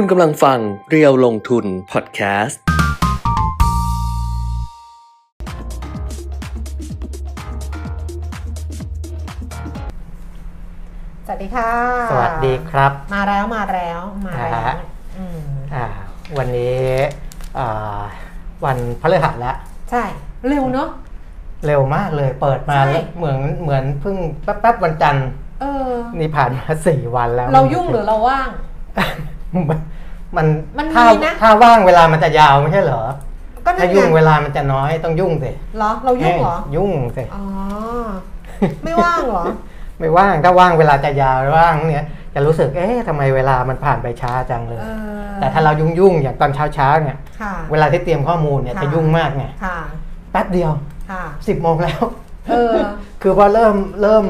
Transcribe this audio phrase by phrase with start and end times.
[0.00, 0.58] คุณกำลังฟัง
[0.90, 2.60] เรียวลงทุนพอดแคสต์
[11.26, 11.70] สวัสดีค่ะ
[12.10, 14.76] สวัสดีครับ มาแล้วมาแล้วมาแล้อ่าวฮะ
[15.16, 15.38] อืม
[15.74, 15.86] อ่า
[16.38, 16.86] วันนี้
[17.58, 18.02] อ่า
[18.64, 19.56] วันพฤหัสแล้ว
[19.90, 20.02] ใช่
[20.48, 20.88] เร็วเนาะ
[21.66, 25.28] เร็วมากเลยเปิดมาใช่แล้วเหมือนเหมือนเพิ่งแป๊บๆวันจันทร์
[25.60, 28.48] เออ นี่ผ่านมาสี่วันแล้วเรายุ่งหรือเราว่าง
[29.54, 29.78] มัน
[30.36, 30.46] มัน
[30.78, 33.02] มันมีถ้านะ ถ้าว่างเวลามันจะยาวไม่ใช่เหรอ
[33.66, 37.44] ก็นั่ถ้านยุ่งไงเวลามันจะน้อยต้องยุ่งสิเหรอ เรายุ่งเหรอเอ้ยยุ่งสิอ๋อ
[38.84, 39.42] ไม่ว่างเหรอ
[40.00, 42.04] ไม่ว่างถ้าว่างเวลาจะยาวว่างเนี่ย
[42.34, 44.88] จะรู้สึกเอ๊ะทำไมเวลามันผ่านไปช้าจังเลย เอ
[45.24, 49.78] อแต่ถ้าเรายุ่งๆอย่างตอนเช้าๆเนี่ยค่ะ เวลาที่เตรียมข้อมูลเนี่ยค่ะ จะยุ่งมากไงค่ะ
[50.32, 50.72] แป๊บเดียว
[51.10, 52.00] ค่ะ สิบโมงแล้ว
[52.50, 52.74] เออ
[53.22, 54.26] คือพอเริ่มเริ่ม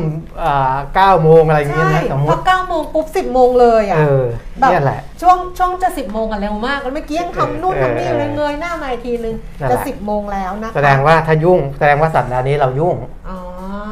[0.94, 4.24] เก้าโมงอะไรอย่างเงี้ใช่ยนะสมมพอติเก้าโมงปุ๊บสิบโมงเลยอะเออ
[4.60, 12.96] แบบเนี่ยแหละช่วงช่วงจะสิบโมงกันเร็วมากแล้วเมื่อกี้ยังทำนู่นเออทำนี่เออเลยเงยหน้ามาอีกทีนึงนั่นแหจะละสิบโมงแล้วนะคะแสดงว่าถ้ายุ่งแสดงว่าสัปดาห์นี้เรายุ่ง
[13.28, 13.38] อ๋อ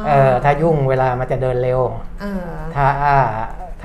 [0.07, 1.81] เออถ้ายุ่งเวลามันจะเดินเร็ว
[2.21, 2.45] เออ
[2.75, 2.87] ถ้า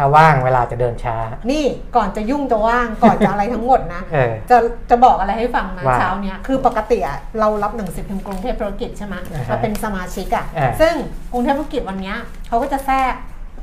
[0.01, 1.17] ถ้าว่างเวลาจะเดินช้า
[1.51, 1.65] นี่
[1.97, 4.57] ก่อนจะยุ่งจะว่างก่อนจะอะไรทั้งหมดนะเออจะ
[4.91, 10.95] จะบอกอะไรให้ฟังนะว่าเช้าเนี้ยคือปกติอะเรารับหนังสือพิมพ์กรุงเทพธุรกิจใช่ไหมอ่าฮะเราเป็นสมาชิกอะอ่าซึ่ง
[11.33, 12.17] กรุงเทพธุรกิจวันเนี้ย
[12.49, 13.15] เขาก็จะแทรก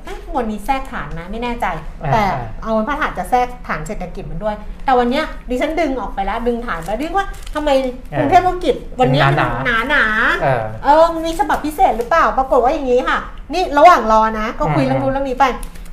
[0.04, 1.66] เอ๊ะวันนี้แทรกฐานไหมไม่แน่ใจ
[2.04, 7.70] อ่าแต่อ่าเอาวันพฤหัสจะแทรกฐานเศรษฐกิจมันด้วย แต่วันเนี้ยดิฉันดึงออกไปแล้วดึงฐานไปเรียกว่าทำไม
[8.18, 10.04] กรุงเทพธุรกิจวันเนี้ยหนาหนาหนา
[10.42, 13.20] เออเออมันมีฉบับพิเศษหรือเปล่า ปรากฏว่าอย่างนี้ค่ะ
[13.54, 15.46] นี่ระหว่างรอนะ ก็คุยอืมเรื่องนู้นเรื่องนี้ไป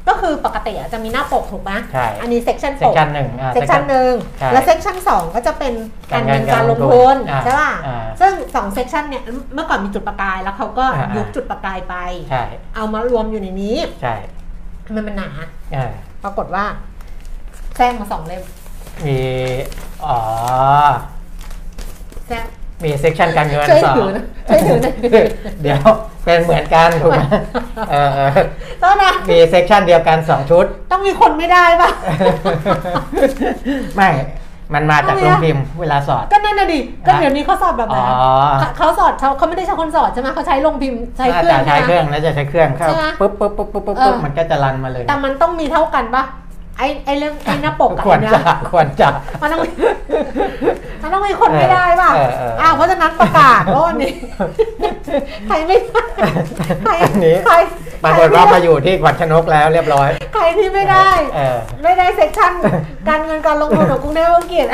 [0.08, 5.74] ก็คือปกติอะจะมีหน้าปกถูกไหมใช่ อันนี้เซกชันเซปกกชันหนึ่งอ่าเซกชันหนึ่งใช่และเซกชันสองก็จะเป็น
[6.12, 9.22] การเงินกาการรลลงงทุทุนนอ่าใช่ป่ะอ่าซึ่งสองเซกชันเนี่ย
[9.54, 11.94] เมื่อก่อนมีจุดประกายแล้วเขาก็อ่ายุยุบจุดประกายไป
[12.30, 12.44] ใช่
[12.74, 14.14] เอามารวมอยู่ในนี้ใช่
[14.86, 15.30] ทำไมมันหนา
[15.72, 15.92] เออ
[16.24, 16.64] ปรากฏว่า
[17.76, 18.42] แทรกมาสองเล่ม
[19.06, 19.18] มี
[20.04, 20.18] อ๋อ
[22.26, 22.44] แทรก
[22.84, 24.94] มีเซกชันการเงินช่วยสองถือนะช่วยถือหน่อย
[25.62, 25.80] เดี๋ยว
[26.24, 27.22] เป็นเหมือนกันถูกไหม
[27.90, 28.30] เออเออ
[28.82, 31.90] ต้นนะมีเซกชันเดียวกันสองชุด ต้องมีคนไม่ได้ป่ะ
[33.96, 34.10] ไม่
[34.74, 38.12] มันมาจากโรงพิมพ์เวลาสอด ก็นั่นน่ะดิ ก็เดี๋ยวนี้เขาสอบแบบอ๋นั้อน
[38.60, 46.22] เขาเขาสอนเขาเขาไม่ได้ใช้คนสอนใช่ไหมเขาใช้ลงพิมพ์ใช้น่าเครื่อจะงใช้เคใช่รื่ไหอมงน่าจะใช้เครื่องเข้าใช่ไหมปุ๊บปุ๊บปุ๊บปุ๊บปุ๊บเออมันก็จะรันมาเลย แต่มันต้องมีเท่ากันปะ
[46.78, 49.08] ไอไอเรื่องไอหน้าปกกับควรไอ้จะเนี้ยควรจะ
[49.42, 49.70] มันต้องมี
[51.02, 54.14] มันต้องมีคนไม่ได้ป่ะเออเออเอออ่อ้าวเพราะฉะนั้นประกาศว่าวันนี้
[55.46, 56.04] ใครไม่ได้
[56.84, 57.54] ใครอันนี้ ใคร
[58.04, 62.52] ปรากฏว่ามาอยู่ที่ขวัญชนกแล้วเรียบร้อยใครที่ไม่ได้ เออ ไม่ได้เซ็กชัน
[63.08, 64.66] การเงินการลงทุนของกรุงเทพธุรกิจ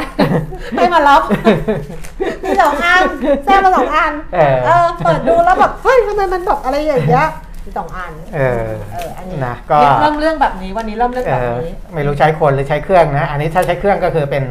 [0.76, 1.22] ให้มารับ
[2.42, 3.02] มีสองอัน
[3.44, 14.44] แซ่บมาสองอันเออ เออเปิดดูแล้วแบบเฮ้ยทำไมมันแบบอะไรอย่างเงี้ยมี สองอันเออเอออันนี้นะก็เริ่มเรื่องแบบนี้วันนี้เริ่มเรื่องเอแบบอนี้ไม่รู้ใช้คนหรือใช้เครื่องนะ อันนี้ถ้าใช้เครื่องก็คือเป็น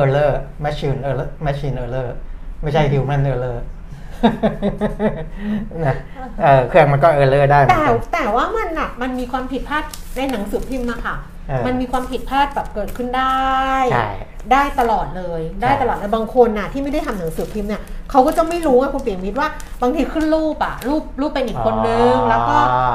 [0.00, 0.32] error
[0.64, 2.08] machine error machine error
[2.62, 3.56] ไม่ใช่ human error
[5.86, 5.96] นะ
[6.42, 9.84] เออเครื่องมันก็ error ได้เหมือนแต่กันแต่ว่ามันอะมันมีความผิดพลาด
[10.16, 14.08] ในหนังสือพิมพ์อะค่ะเออ มันมีความผิดพลาดแบบเกิดขึ้นได้ใช่
[14.52, 19.48] ได้ตลอดเลยได้ใช่ตลอดเลยบางคนน่ะที่ไม่ได้ทำหนังสือพิมพ์เนี่ยเขาก็จะไม่รู้ไงคุณเปียมิตรว่า
[19.82, 22.94] บางทีขึ้นรูปอะรูปรูปเป็นอีกคนนึง แล้วก็อ๋อ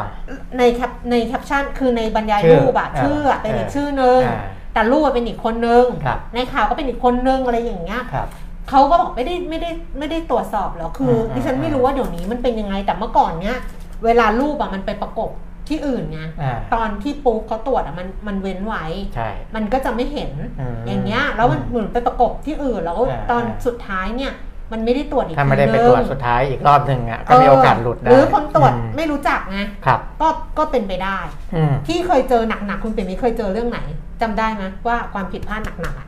[0.58, 4.44] ในแคปในแคปชั่นคือในบรรยายชื่อรูปอะเออชื่ออะเป็นอีกเออชื่อนึงอ่า
[4.74, 8.28] แต่รูปอะเป็นอีกคนนึงครับในข่าวก็เป็นอีกคนนึงอะไรอย่างเงี้ยครับ
[8.70, 13.58] เขาก็บอกไม่ได้ไม่ได้ไม่ได้ตรวจสอบหรอกคืออมดิฉันไม่รู้ว่าเดี๋ยวนี้มันเป็นยังไงแต่เมื่อก่อนเนี้ย
[14.06, 15.30] เวลารูปอะมันไปประกบ
[15.68, 18.86] ที่อื่นไงอ่าตอนที่ปุ๊กเขาตรวจอะมันมันเว้นไว้
[19.16, 24.34] ใช่มันก็จะไม่เห็นอืมอย่างเงี้ยแล้วมันอืมเหมือนไปประกบที่อื่นแล้วอ่าตอนอ่าสุดท้ายเนี่ย
[24.72, 31.18] มันไม่ได้ตรวจอีกถ้าไม่ได้ไปทีตรวจนึงสุดท้ายอีกรอบหนึ่งอะก็มีโอกาสหลุดได้หรือคนตรวจอืมไม่รู้จักไงครับก็ก็เป็นไปได้
[31.56, 33.80] อืมที่เคยเจอหนักๆคุณเปรมีเคยเจอเรื่องไหน
[34.22, 36.08] จำได้ไหมว่าความผิดพลาดหนักๆอะ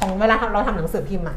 [0.00, 1.36] ของเวลาเราทำหนังสือพิมพ์อะ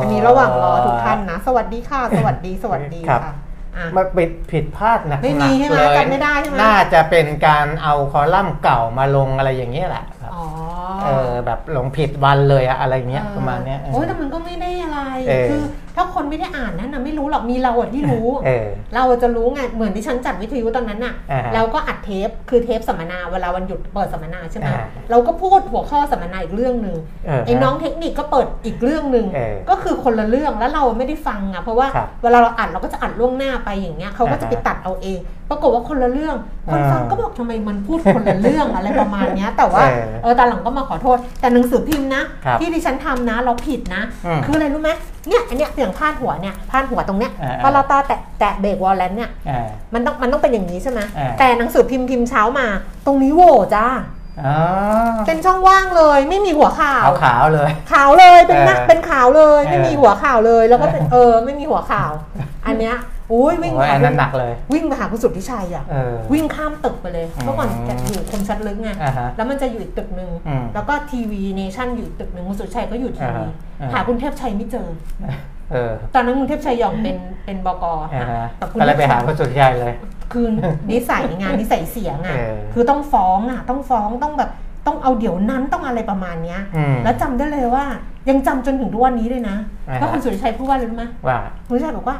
[0.00, 3.47] อันนี้ระหว่างรอทุกท่านนะ สวัสดีค่ะ สวัสดี สวัสดีครับค่ะอะ
[3.96, 10.44] มันผิดผิดพลาดหนักๆไม่มีใช่ไหมเลยจำไม่ได้ใช่ไหมน่าจะเป็นการเอาคอลัมน์เก่ามาลงอะไรอย่างเงี้ยแหละ ครับอ๋อ
[11.02, 15.62] เออแบบลงผิดวันเลยอะอะไรเงี้ยเออประมาณเนี้ยโอ้ยแต่มันก็ไม่ได้อะไรเออคือ
[15.96, 26.96] ถ้าคนไม่ได้อ่านนั้นนะไม่รู้หรอกมีเราอะที่รู้เออเราจะรู้ไงเหมือนที่ฉันจัดวิทยุตอนนั้นน่ะอ่าฮะแล้วก็อัดเทปคือเทปสัมมนาเวลาวันหยุดเปิดสัมมนาใช่ไหมอ่าเราก็พูดหัวข้อสัมมนาอีกเรื่องหนึ่ง
[27.26, 36.36] เออไอ้น้องเทคนิคก็เปิดอีกเรื่องหนึ่งเออก็คือคนละเรื่องแล้วเราไม่ได้ฟังอะเพราะว่าครับเวลาเราอัดเราก็จะอัดล่วงหน้าไปอย่างเงี้ยเขาก็จะไปอ่าฮะตัดเอาเอง ปรากฏว่าคนละเรื่อง
[36.70, 44.90] คนอ่าฟังก็บอกทำไมมันพูดคนละเรื่องอะไรประมาณเนี้ยแต่ว่าเออเออตอนหลังก็มาขอโทษ แต่หนังสือพิมพ์นะครับที่ดิฉันทำนะเราผิดนะอืมคืออะไรรู้ไหม
[45.28, 52.66] เนี่ยอันเนี้ยอย่างพาดหัวเนี่ยพาดหัวตรงเนี้ยอ่าพอเราตาแตะแตะเบรกวอลเลนเนี่ยอ่ามันต้องมันต้องเป็นอย่างนี้ใช่ไหมอ่าแต่หนังสือพิมพ์พิมพ์เช้ามา
[53.06, 53.42] ตรงนี้โหว
[53.76, 53.86] จ้า
[54.46, 54.56] อ๋อ
[55.26, 62.10] เป็นช่องว่างเลยไม่มีหัวข่าวขาวๆเลยขาวเลยเป็นหน้าเออเป็นขาวเลย ไม่เออมีหัวข่าวเลย แล้วก็เป็นเออไม่มีหัวข่าว
[62.66, 62.96] อันเนี้ย
[63.32, 73.44] อุ้ยวิ่งโอ้ยหาอันนั้นหนักเลย วิ่งไปหาคุณสุทธิชัยอะเออวิ่งข้ามตึกไปเลยอืมเมื่อก่อนจะอยู่คมชัดลึกไงอ่าฮะแล้วมันจะอยู่อีกตึกหนึ่งอืมแล้วก็ทีวีเนชั่นอยู่อีกตึกหนึ่งคุณสุทธิชัยก็อยู่ทีวี
[73.80, 74.88] อ่าฮะอ่าหาคุณเทพชัยไม่เจอ
[75.72, 77.84] เออตอนนั้นคุณเทพชัยยอมเป็นเป็นบก
[78.14, 79.94] อ่าฮะแต่คุณก็เลยไปหาคุณสุทธิชัยเลย
[80.32, 80.46] คือ
[80.90, 84.50] นิสัยงานนิสัยเสียงอะเออคือต้องฟ้องอะต้องฟ้องต้องแบบ
[84.86, 87.84] ต้องเอาเดี๋ยวนั้นต้องอะไรประมาณเนี้ยอืมแล้วจำได้เลยว่า
[88.28, 89.56] ยังจำจนถึงทุกวันนี้เลยนะ
[89.88, 91.38] อ่าฮะว่าคุณสุริชัยพูดว่าอะไรรู้ไหมว่า
[91.68, 92.16] คุณสุริชัยบอกว่า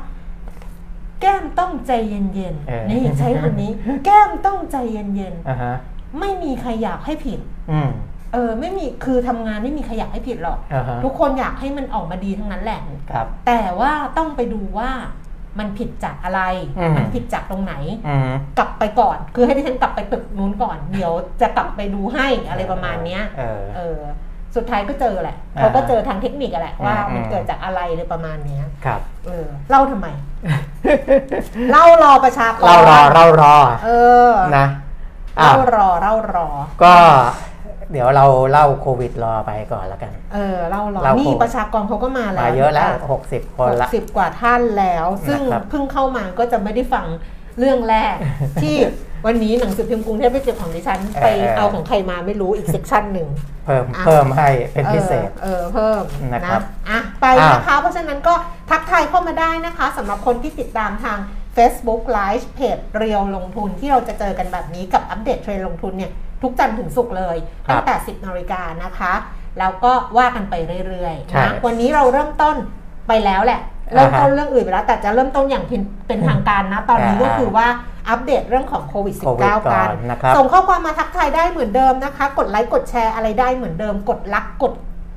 [1.20, 3.70] แก้มต้องใจเย็นเออ ๆนี่ใช้คำนี้
[4.04, 7.90] แก้มต้องใจเย็นอ่าฮะๆไม่มีใครอยากให้ผิด อืม
[8.32, 12.80] เออไม่มีคือทำงานไม่มีใครอยากให้ผิดหรอก อ่าฮะทุกคนอยากให้มันออกมาดีทั้งนั้นแหละ
[13.10, 14.90] ครับ แต่ว่าต้องไปดูว่า
[15.58, 16.42] มันผิดจากอะไร
[16.78, 17.74] อืม มันผิดจากตรงไหน
[18.08, 23.98] อืมกลับไปก่อน คือให้ดิฉันกลับไปตึกนู้นก่อน เดี๋ยวจะกลับไปดูให้อะไรประมาณเนี้ย เออ เออ
[24.56, 30.06] สุดท้ายก็เจอแหละอ่าเขาก็เจอทางเทคนิคอะแหละว่าอืมมันเกิดจากอะไรเลยประมาณเนี้ยครับเออเล่าทำไม
[31.72, 33.90] เล่ารอประชากรเรารอเรารอ เอ
[34.30, 34.66] อนะ
[35.38, 36.48] อ้าเล่าวรอเล่ารอ
[36.82, 36.94] ก็
[37.92, 47.06] เดี๋ยวเราเล่าโควิดรอไปก่อนแล้วกัน เออเล่ารอเล่านี่โควิดประชากรเขาก็มาแล้วมาเยอะแล้วหกสิบคนหกละสิบกว่าท่านแล้ว ซึ่งนะครับเพิ่งเข้ามาก็จะไม่ได้ฟัง
[47.58, 48.16] เรื่องแรก
[48.62, 48.76] ที่
[49.26, 51.26] วันนี้หนังสือพิมพ์กรุงเทพไปเก็บของดิฉัน ไป
[51.56, 53.28] เอาของใครมาไม่รู้อีก section หนึ่ง
[53.66, 56.02] เพิ่มอะเพิ่มให้เป็นพิเศษเออเออเพิ่ม
[56.34, 58.34] นะครับอะไปนะคะ เพราะฉะนั้นก็
[58.70, 61.18] ทักทายเข้ามาได้นะคะสำหรับคนที่ติดตามทาง
[61.56, 66.12] Facebook Live เพจเรียวลงทุนที่เราจะเจอกันแบบนี้กับอัปเดตเทรนด์ลงทุนเนี่ย
[66.42, 67.36] ทุกจันทร์ถึงศุกร์เลย
[67.66, 69.14] ครับตั้งแต่ 10นาฬิกานะคะ
[69.58, 70.54] แล้วก็ว่ากันไป
[70.86, 72.56] เรื่อยๆใช่นะวันนี้เราเริ่มต้น
[73.08, 73.60] ไปแล้วแหละ
[73.94, 77.66] เริ่มต้นอ่าฮะเรื่องอื่นไปแล้ว แต่จะเริ่มต้นอย่างเป็นเป็นทางการนะ ตอนนี้อ่าก็คือว่า
[78.10, 84.72] อัปเดตเรื่องของโควิดโควิด -19 ก่กัอนนนะครับส่งข้อความมาทักทายได้เหมือนเดิมนะคะ กดไลค์กดแชร์อะไรได้เหมือนเดิม กดรักกด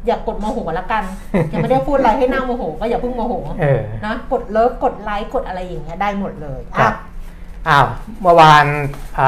[0.06, 1.04] อย่ากดโมโหละกัน
[1.52, 6.96] ยังไม่ได้พูดอะไรให้หน้าโมโห ก็อย่าเพิ่งโมโหเออนะกดเลิฟกดไลค์กดอะไรอย่างเงี้ยได้หมดเลยครัอะบ
[7.68, 7.86] อ้าว
[8.22, 8.66] เมื่อวาน
[9.20, 9.28] อ่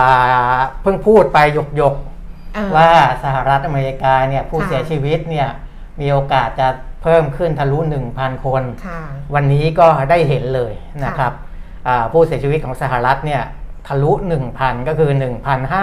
[0.58, 2.90] าเพิ่งพูดไปหยกหยกๆอะว่า
[3.24, 5.48] สหรัฐอเมริกาเนี่ยผู้ค่ะเสียชีวิตเนี่ย
[6.02, 6.68] มีโอกาสจะ
[7.04, 7.80] เพิ่มขึ้นทะลุ
[8.12, 9.02] 1,000 คนค่ะ
[9.36, 10.74] วันนี้ก็ได้เห็นเลย
[11.06, 11.43] นะครับอ่า
[12.12, 13.44] ผู้เสียชีวิตของสหรัฐเนี่ย
[13.88, 14.12] ทะลุ
[14.50, 15.12] 1,000 ก็คือ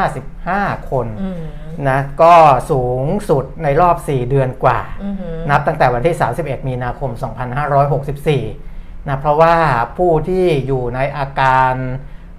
[0.09, 1.41] 1,055 คนอืม
[1.89, 2.35] นะก็
[2.71, 7.11] สูงสุดในรอบ 4 เดือนกว่าอือหือนับตั้งแต่วันที่ 31 มีนาคม
[8.31, 9.55] 2564นะเพราะว่า
[9.97, 11.75] ผู้ที่อยู่ในอาการ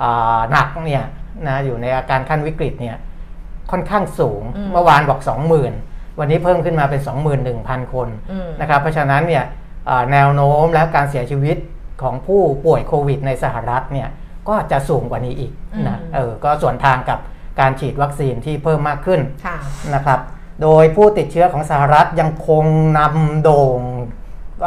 [0.03, 1.03] อ่าหนักเนี่ย
[1.47, 2.97] นะอยู่ในอาการขั้นวิกฤตเนี่ย
[3.71, 5.21] ค่อนข้างสูงอืมเมื่อวานบอก
[5.69, 7.01] 20,000 วันนี้เพิ่มขึ้นมาเป็น
[7.47, 9.43] 21,000 คนอืมนะครับเพราะฉะนั้นเนี่ย
[9.89, 11.57] อ่าแนวโน้มและการเสียชีวิต
[12.03, 14.09] ของผู้ป่วยโควิดในสหรัฐเนี่ย
[14.49, 15.51] ก็จะสูงกว่านี้อีก
[15.87, 17.19] นะอืมเออก็ส่วนทางกับ
[17.59, 19.57] การฉีดวัคซีนที่เพิ่มมากขึ้นค่ะ
[19.95, 20.19] นะครับ
[20.61, 22.65] โดยผู้ติดเชื้อของสหรัฐยังคง
[22.99, 23.79] นำโด่ง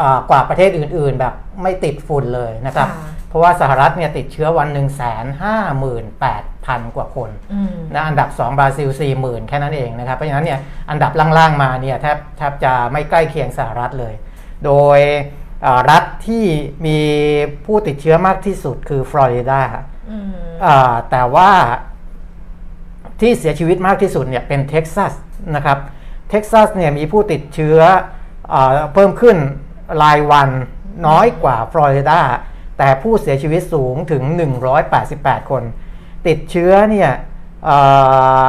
[0.00, 8.88] อ่ากว่าประเทศอื่นๆ แบบไม่ติดฝุ่นเลยนะครับค่ะเพราะว่าสหรัฐเนี่ยติดเชื้อวันหนึ่งแสนห้าหมื่นแปดพันกว่าคนอืมนะอันดับ 2 บราซิล
[9.20, 10.60] 40,000 แค่นั้นเองนะครับ เพราะฉะนั้นเนี่ย
[10.90, 14.14] อันดับล่างๆมาเนี่ยแทบแทบจะไม่ใกล้เคียงสหรัฐเลย
[14.64, 15.43] โดยอ่า
[15.90, 16.44] รัฐที่
[16.86, 16.98] มี
[17.64, 19.62] ผู้ติดเชื้อมากที่สุดคือฟลอริดา
[20.10, 20.30] อืม
[20.64, 21.50] อ่าแต่ว่า
[23.20, 25.12] ที่เสียชีวิตมากที่สุดเนี่ยเป็นเท็กซัส
[25.54, 25.78] นะครับ
[26.30, 27.78] เท็กซัสเนี่ยมีผู้ติดเชื้อ
[28.54, 29.36] อาเพิ่มขึ้น
[30.02, 30.48] รายวัน
[31.06, 32.20] น้อยกว่าฟลอริดา
[32.78, 34.22] แต่ผู้เสียชีวิตสูงถึง
[34.86, 35.62] 188 คน
[36.26, 37.10] ติดเชื้อเนี่ย
[37.68, 38.46] อ่า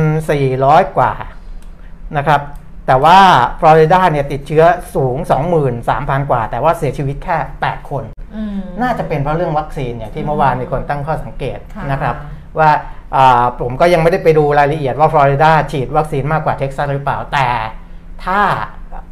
[0.00, 1.12] 8,400 กว่า
[2.16, 2.40] นะครับ
[2.86, 3.18] แต่ว่า
[3.60, 5.16] ฟลอริดาเนี่ยติดเชื้อสูง
[5.72, 8.04] 23,000 กว่า แต่ว่าเสียชีวิตแค่ 8 คน
[8.36, 12.14] อืมน่าจะเป็นเพราะเรื่องวัคซีนเนี่ยที่เมื่อวานมีคนตั้งข้อสังเกตค่ะนะครับ
[12.58, 12.70] ว่า
[13.16, 17.48] อ่าผมก็ยังไม่ได้ไปดูรายละเอียดว่าฟลอริดาฉีดวัคซีนมากกว่าเท็กซัสหรือเปล่าแต่
[18.24, 18.40] ถ้า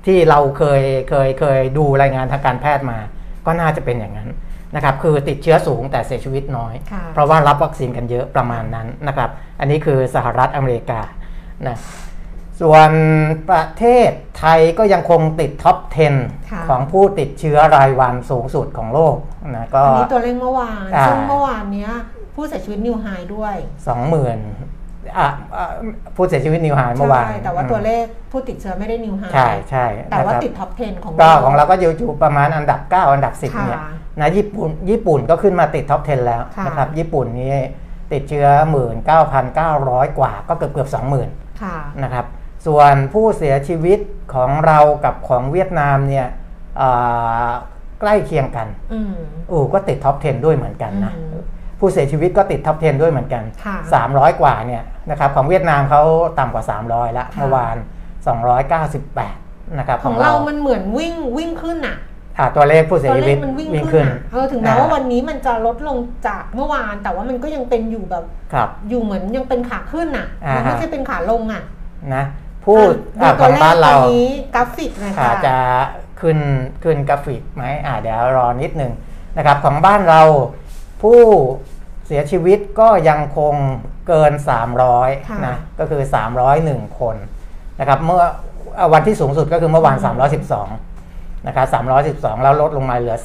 [0.07, 2.99] ที่เราเคยเคยเคยดูรายงานทางการแพทย์มา
[3.47, 4.31] ก็น่าจะเป็นอย่างนั้น
[4.77, 11.01] นะครับคือติดเชื้อสูงแต่เสียชีวิตน้อยค่ะเพราะว่ารับวัคซีนกันเยอะประมาณนั้นนะครับ อันนี้คือสหรัฐอเมริกา
[11.67, 11.77] นะ
[12.61, 12.91] ส่วน
[13.51, 19.17] ประเทศไทยก็ยังคงติด top ค่ะ10 ของผู้ติดเชื้อรายวันสูงสุดของโลก
[19.57, 21.91] นะก็อันนี้ตัวเลขเมื่อวานอ่าซึ่งเมื่อวานเนี้ย
[22.35, 23.55] ผู้เสียชีวิต new high ด้วย
[23.89, 24.39] สองหมื่น
[25.19, 25.67] อะอะ
[26.17, 33.81] ผู้เสียชีวิต new high เมื่อวานใช่แต่ว่าตัวเลขผู้ติดเชื้อไม่ได้ new high ใช่ใช่แต่ว่านะครับติด top 10 ของโลก ของเราก็อยู่อยู่ประมาณอันดับ 9 อันดับ 10ค่ะเนี่ย
[34.21, 37.57] นะญี่ปุ่นญี่ปุ่นก็ขึ้นมาติด top 10 แล้วค่ะนะครับญี่ปุ่นนี่
[38.13, 38.47] ติดเชื้อ
[39.33, 40.89] 19,900 กว่าก็เกือบเกือบ
[41.25, 42.27] 20,000ค่ะนะครับ
[42.67, 43.99] ส่วนผู้เสียชีวิต
[44.35, 46.27] ของเรากับของเวียดนามเนี่ย
[46.81, 47.51] อ่า
[48.01, 49.15] ใกล้เคียงกันอืม
[49.51, 51.43] อูก็ติด top 10 ด้วยเหมือนกันนะอืม
[51.79, 53.77] ผู้เสียชีวิตก็ติด top 10 ด้วยเหมือนกันค่ะ
[54.09, 56.03] 300 กว่าเนี่ยนะครับของเวียดนามเขา
[56.39, 57.77] ต่ำกว่า 300แล้วค่ะเมื่อวาน
[58.57, 61.97] 298 นะครับของเรา มันเหมือนวิ่งวิ่งขึ้นอะ
[62.39, 71.63] อะตัวเลขผู้เสียชีวิตตัวเลขมันวิ่งขึ้นวิ่งขึ้นอะเออถึงแม้ว่าวันนี้มันจะลดลงจากเมื่อวาน แต่ว่ามันก็ยังเป็นอยู่แบบครับอยู่เหมือนยังเป็นขาขึ้นอะอ่าฮะมันไม่ใช่เป็นขาลงอะ
[72.15, 72.25] นะ
[72.65, 72.79] ผู้
[73.21, 75.57] อะอะดูขตัวเลขของบ้านเราตอนนี้กราฟิกเลยอาค่ะจจะ
[76.21, 76.39] ขึ้น
[76.83, 78.93] ขึ้นกราฟิกไหมอ่าเดี๋ยวรอนิดหนึ่ง
[79.37, 80.23] นะครับของบ้านเรา
[81.03, 81.21] ผู้
[82.07, 83.55] เสียชีวิตก็ยังคง
[84.09, 84.33] เกิน
[84.89, 86.03] 300นะก็คือ
[86.51, 87.17] 301 คน
[87.81, 88.23] นะครับเมื่อ
[88.79, 89.97] อะวันที่สูงสุดก็คือเมื่อวาน
[90.73, 91.67] 312นะครับ
[92.33, 93.17] 312 แล้วลดลงมาเหลือ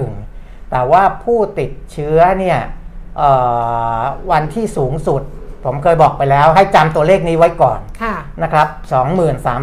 [0.00, 2.58] 301 แต่ว่าผู้ติดเชื้อเนี่ย
[3.18, 3.30] เอ่
[3.98, 4.00] อ
[4.30, 5.22] วันที่สูงสุด
[5.64, 8.66] ผมเคยบอกไปแล้วให้จำตัวเลขนี้ไว้ก่อนค่ะนะครับ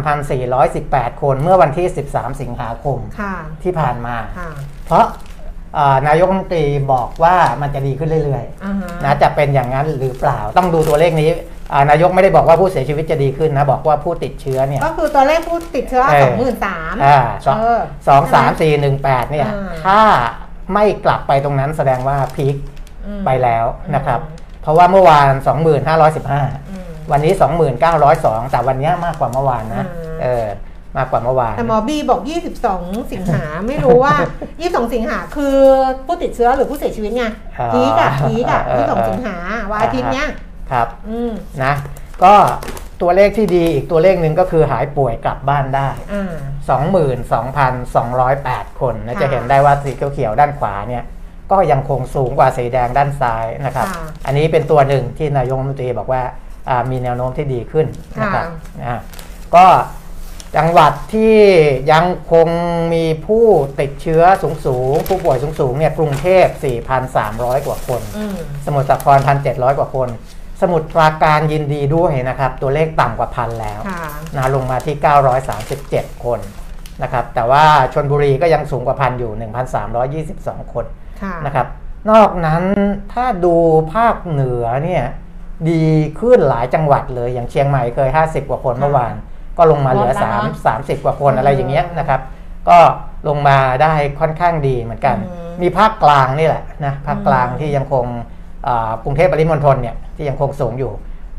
[0.08, 4.50] 23,418 คนเมื่อวันที่ 13 สิงหาคมค่ะที่ผ่านมาค่ะ
[4.86, 5.04] เพราะ
[5.74, 11.30] เอ่อนายกรัฐมนตรีบอกว่ามันจะดีขึ้นเรื่อยอ่าฮะๆนะจะเป็นอย่างนั้นหรือเปล่า ต้องดูตัวเลขนี้
[11.72, 20.00] อ่านายกไม่ได้บอกว่าผู้เสียชีวิตจะดีขึ้นนะ บอกว่าผู้ติดเชื้อเนี่ยก็คือตัวเลขผู้ติดเชื้อเออสองหมื่นสามอ่าสองเออสองสามสี่หนึ่งแปดเนี่ยอ่าถ้า
[20.74, 22.56] ไม่กลับไปตรงนั้นแสดงว่าพีค
[23.06, 23.64] อืมไปแล้ว
[23.94, 25.32] นะครับอืม เพราราะว่าเมื่อวาน
[25.96, 27.32] 2515อืมวันนี้
[27.92, 30.46] 2902 แต่วันเนี้ยมากกว่าเมื่อวานนะอืมเออ
[30.96, 32.20] มากกว่าเมื่อวานแต่หมอบีบอก
[32.66, 34.14] 22 สิงหาไม่รู้ว่า
[34.54, 35.56] 22 สิงหาคือ
[36.06, 37.24] ผู้ติดเชื้อหรือผู้เสียชีวิตไง
[37.60, 39.36] อ๋อพีกอะพีกอะเออเออ22 สิงหา
[39.70, 40.28] วันอาทิตย์เนี้ย
[40.72, 41.32] ครับอืม
[41.64, 41.74] นะ
[42.24, 42.34] ก็
[43.02, 46.32] ตัวเลขที่ดีอีกตัวเลขหนึ่งก็คือหายป่วยกลับบ้านได้อ่า
[47.90, 51.04] 22,208 คนนะค่ะจะเห็นได้ว่าสีเขียวๆด้านขวาเนี่ย
[51.52, 56.22] ก็ยังคงสูงกว่าสีแดงด้านซ้ายนะครับค่ะอันนี้เป็นตัวหนึ่งที่นายกรัฐมนตรีบอกว่า
[56.68, 57.86] อ่ามีแนวโน้มที่ดีขึ้น
[58.20, 58.96] นะครับค่ะอ่า
[59.54, 59.66] ก็
[60.56, 61.36] จังหวัดที่
[61.92, 62.48] ยังคง
[62.94, 63.44] มีผู้
[63.80, 66.46] ติดเชื้อสูงๆผู้ป่วยสูงๆเนี่ยกรุงเทพ
[67.06, 70.08] 4,300 กว่าคนอืมสมุทรสาคร 1,700 กว่าคน
[70.60, 74.96] สมุทรปราการยินดีด้วยนะครับ ตัวเลขต่ำกว่าพันแล้วค่ะนะลงมาที่
[75.60, 76.40] 937 คน
[77.02, 77.64] นะครับแต่ว่า
[77.94, 80.99] ชนบุรีก็ยังสูงกว่าพันอยู่ 1,322 คนค่ะ
[81.46, 81.66] นะครับ
[82.10, 82.62] นอกนั้น
[83.12, 83.54] ถ้าดู
[83.94, 85.04] ภาคเหนือเนี่ย
[85.70, 85.84] ดี
[86.20, 89.14] ขึ้นหลายจังหวัดเลย อย่างเชียงใหม่เคย 50 กว่าคนเมื่อวาน
[89.58, 90.56] ก็ลงมาเหลือลดแล้วเนอะ
[90.96, 92.20] 3 30 กว่าคนอะไรอย่างเงี้ยนะครับ
[92.68, 92.78] ก็
[93.28, 98.04] ลงมาได้ค่อนข้างดีเหมือนกันอืมมีภาคกลางนี่แหละนะภาคกลางที่ยังคง
[98.66, 100.92] อ่ากรุงเทพปริมณฑลเนี่ยที่ยังคงสูงอยู่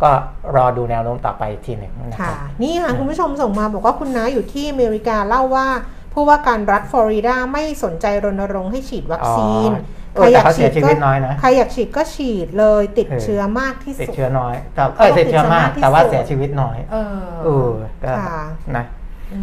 [0.04, 0.10] ก็
[0.56, 5.68] รอดูแนวโน้มต่อไปอีกทีหนึ่งนะคค่ะรับนี่ค่ะ คุณผู้ชมส่งมาบอกว่าคุณน้าอยู่ที่อเมริกาเล่าว่า
[6.14, 9.72] ผู้ว่าการรัฐฟลอริดาไม่สนใจรณรงค์ให้ฉีดวัคซีน
[10.16, 17.70] เออแต่เขาเสียชีวิตน้อยนะใครอยากฉีดก็ฉีดเลยติดเออเชื้อมากที่ติดสุดเชื้อน้อยแต่เออติดเชื้อมากติดเชื้อมากที่แต่ว่าสุดเสียชีวิตน้อย เออเออ
[18.04, 18.44] ก็ค่ะ
[18.78, 18.86] นะ
[19.34, 19.40] อื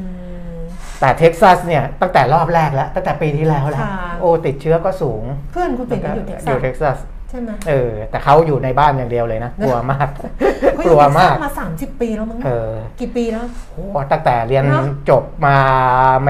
[0.56, 0.58] ม
[1.00, 5.22] แต่เท็กซัสเนี่ยตั้งแต่รอบแรกแล้ว ตั้งแต่ปีที่แล้วแล้วค่ะโอ้ติดเชื้อก็สูง
[5.52, 6.98] เพื่อนคุณเป็นอยู่เท็กซัสอยู่เท็กซัส
[7.30, 15.56] ใช่ไหมเออ แต่เขาอยู่ในบ้านอย่างเดียวเลยนะกลัวมากเขาอยู่เท็กซัมากมาสามสิบปีแล้วมั้งเออกี่ปีแล้วโอ้ตั้งแต่เรียนเนอะจบมา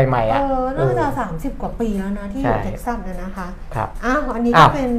[0.08, 4.90] ใหม่ๆเออะอน่าจะเออสามสิบกว่าปีแล้วนะที่อยู่ใช่เท็กซัสเนี่ยนะคะครับอ้าวอันนี้อ้าวก็เป็น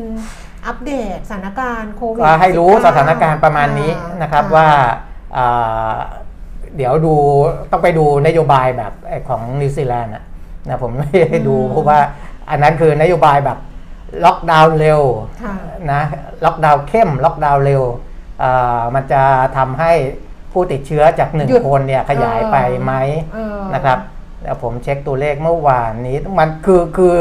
[0.67, 3.91] อัปเดตสถานการณ์โควิดก็ให้รู้19สถานการณ์ประมาณนี้
[4.21, 4.67] นะครับค่ะว่า
[5.37, 5.97] อ่า
[6.75, 7.13] เดี๋ยวดู
[7.71, 10.23] ต้องไปดูนโยบายแบบไอ้ของนิวซีแลนด์อะ
[10.67, 11.99] นะผมไม่ได้ดูเพราะว่า
[12.49, 13.57] อันนั้นคือนโยบายแบบ
[14.25, 15.01] ล็อกดาวน์เร็ว
[15.43, 15.55] ค่ะ
[15.91, 16.01] นะ
[16.45, 17.83] ล็อกดาวน์เข้ม ล็อกดาวน์เร็ว
[18.43, 19.21] อ่ามันจะ
[19.57, 19.93] ทำให้
[20.53, 22.93] ผู้ติดเชื้อจากหนึ่งหยุดคนเนี่ยขยายไปไหม
[23.33, 23.99] เออนะครับ
[24.43, 27.13] แล้วผมเช็คตัวเลขเมื่อวานนี้มันคือคือ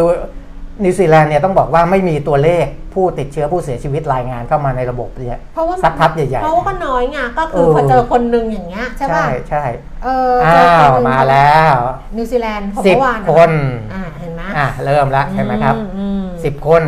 [0.84, 9.64] นิวซีแลนด์เนี่ยต้องบอกว่าไม่มีตัวเลขผู้ติดเชื้อผู้เสียชีวิตรายงานเข้ามาในระบบเนี่ยเพราะว่าสักพักใหญ่ๆเพราะว่าก็น้อยไงก็คือเออพอเจอคนหนึ่งอย่างเงี้ยใช่ป่ะใช่ใช่
[10.04, 11.74] เอออ้าวเจอคนหนึ่งวมาแล้ว
[12.16, 13.50] นิวซีแลนด์ของสิบเมื่อวานสิบคน
[13.94, 16.07] อ่าเห็นไหมอะเริ่มแล้วเห็นไหมครับอือืม
[16.44, 16.82] สิบคน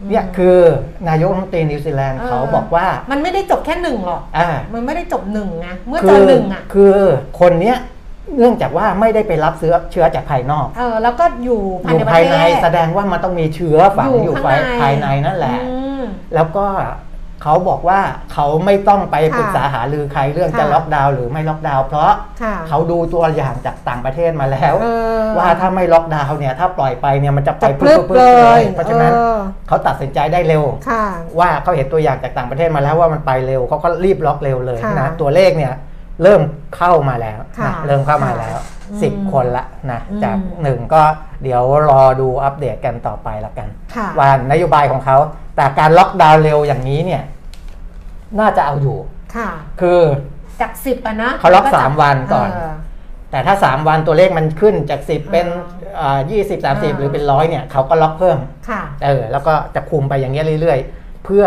[0.00, 0.56] อืมเนี่ยคือ
[1.08, 6.96] นายกรัฐมนตรีนิวซีแลนด์เออเขาบอกว่า มันไม่ได้จบแค่หนึ่งหรอกอ่ามันไม่ได้จบหนึ่งนะเมื่อคืเจอหนึ่งอะคือ
[7.40, 7.78] คนเนี้ย
[8.38, 16.02] เนื่องจากว่าไม่ได้ไปรับเชื้อเชื้อจากภายนอกเออแล้วก็อยู่อภายยู่ในประภายเทในศแสดงว่ามันต้องมีเชื้อฝังอยู่ข้างในภายในนั่นแหละอืม
[16.34, 16.66] แล้วก็
[17.42, 18.00] เขาบอกว่า
[18.32, 24.86] เขาไม่ต้องไปค่ะปรึกษาหารือใครเรื่องจะค่ะล็อกดาวน์หรือไม่ล็อกดาวน์เพราะค่ะเขาดูตัวอย่างจากต่างประเทศมาแล้วเอ
[25.20, 28.24] อว่าถ้าไม่ล็อกดาวน์เนี่ยถ้าปล่อยไปเนี่ยมันจะไปจะพลึบๆๆเล
[28.58, 31.04] ย เพราะฉะนั้นเออเขาตัดสินใจได้เร็วค่ะ
[31.38, 35.72] ว่าเขาเห็นตัวอย่างจากต่างประเทศมาแล้วว่ามันไปเร็วเขาก็รีบล็อกเร็วเลยค่ะนะตัวเลขเนี่ย
[36.22, 36.42] เริ่ม
[36.76, 38.58] เข้ามาแล้วค่ะนะเริ่มเข้ามาแล้ว
[38.92, 41.02] อืมสิบคนละนะอืมจากหนึ่งก็
[41.42, 45.16] เดี๋ยวรอดูอัปเดตกันต่อไปละกันค่ะว่านโยบายของเขา
[45.56, 47.22] แต่การล็อกดาวน์เร็วอย่างนี้เนี่ย
[48.38, 48.98] น่าจะเอาอยู่
[49.36, 49.48] ค่ะ
[49.80, 50.00] คือ
[50.60, 55.46] จากสิบอะนะเขาล็อกก็จะสามวันก่อนเแต่ถ้า3วันตัวเลขมันขึ้นจาก10เป็น
[56.30, 61.44] ยี่สิบสามสิบอ่าหรือเป็นร้อยเนี่ยเขาก็ล็อกเพิ่มค่ะเออแล้วก็จะคุมไปอย่างเงี้ยเรื่อย ๆ เพื่อ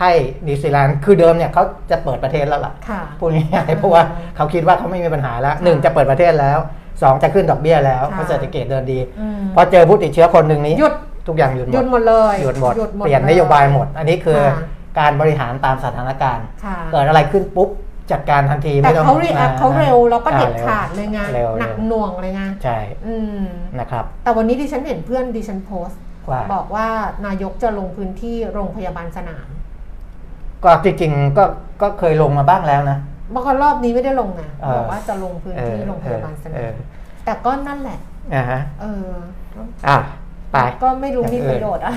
[0.00, 0.10] ให้
[0.46, 4.02] นิวซีแลนด์คือเดิมเนี่ยเขาจะเปิดประเทศแล้วล่ะค่ะพูดง่ายๆเพราะว่า
[4.36, 6.58] เขาคิดว่าเขาไม่มีปัญหาแล้วหนึ่งจะเปิดประเทศแล้ว
[7.02, 10.92] สองจะขึ้นดอกเบี้ยแล้วค่ะเพราะเศรษฐกิจเดินดีอืมพอเจอผู้ติดเชื้อคนหนึ่งนี้หยุด
[11.28, 14.56] ทุกอย่างหยุดหมดหยุดหมดเลยหยุดหมดหมดเปลี่ยนนโยบายหมด อันนี้คือค่ะ
[14.98, 17.68] การบริหารตามสถานการณ์ค่ะเกิดอะไรขึ้นปุ๊บ
[18.12, 23.42] จัดการทันทีแต่ไม่ต้องเขา react เขาเร็วแล้วก็อ่เด็ดขาดเลยไงเร็วหนักเร็วหน่วงเลยไงใช่อืม
[23.78, 26.00] นะครับ แต่วันนี้ดิฉันเห็นเพื่อนดิฉันโพสต์
[26.30, 26.86] ว่าบอกว่า
[27.26, 29.46] นายกจะลงพื้นที่โรงพยาบาลสนาม
[30.64, 31.44] ก็จริงๆก็
[31.82, 32.98] ก็เคยลงมาบ้างแล้วนะ
[33.32, 36.74] เมื่อก่อนรอบนี้ไม่ได้ลงนะเออบอกว่าจะลงพื้นที่โรงพยาบาลสเอนาอม
[37.24, 37.98] แต่ก็นั่นแหละ
[38.34, 39.10] อ่าฮะเออ
[39.88, 39.98] อะ
[40.52, 41.94] ไปก็ไม่รู้อย่างมีอื่นประโยชน์อะ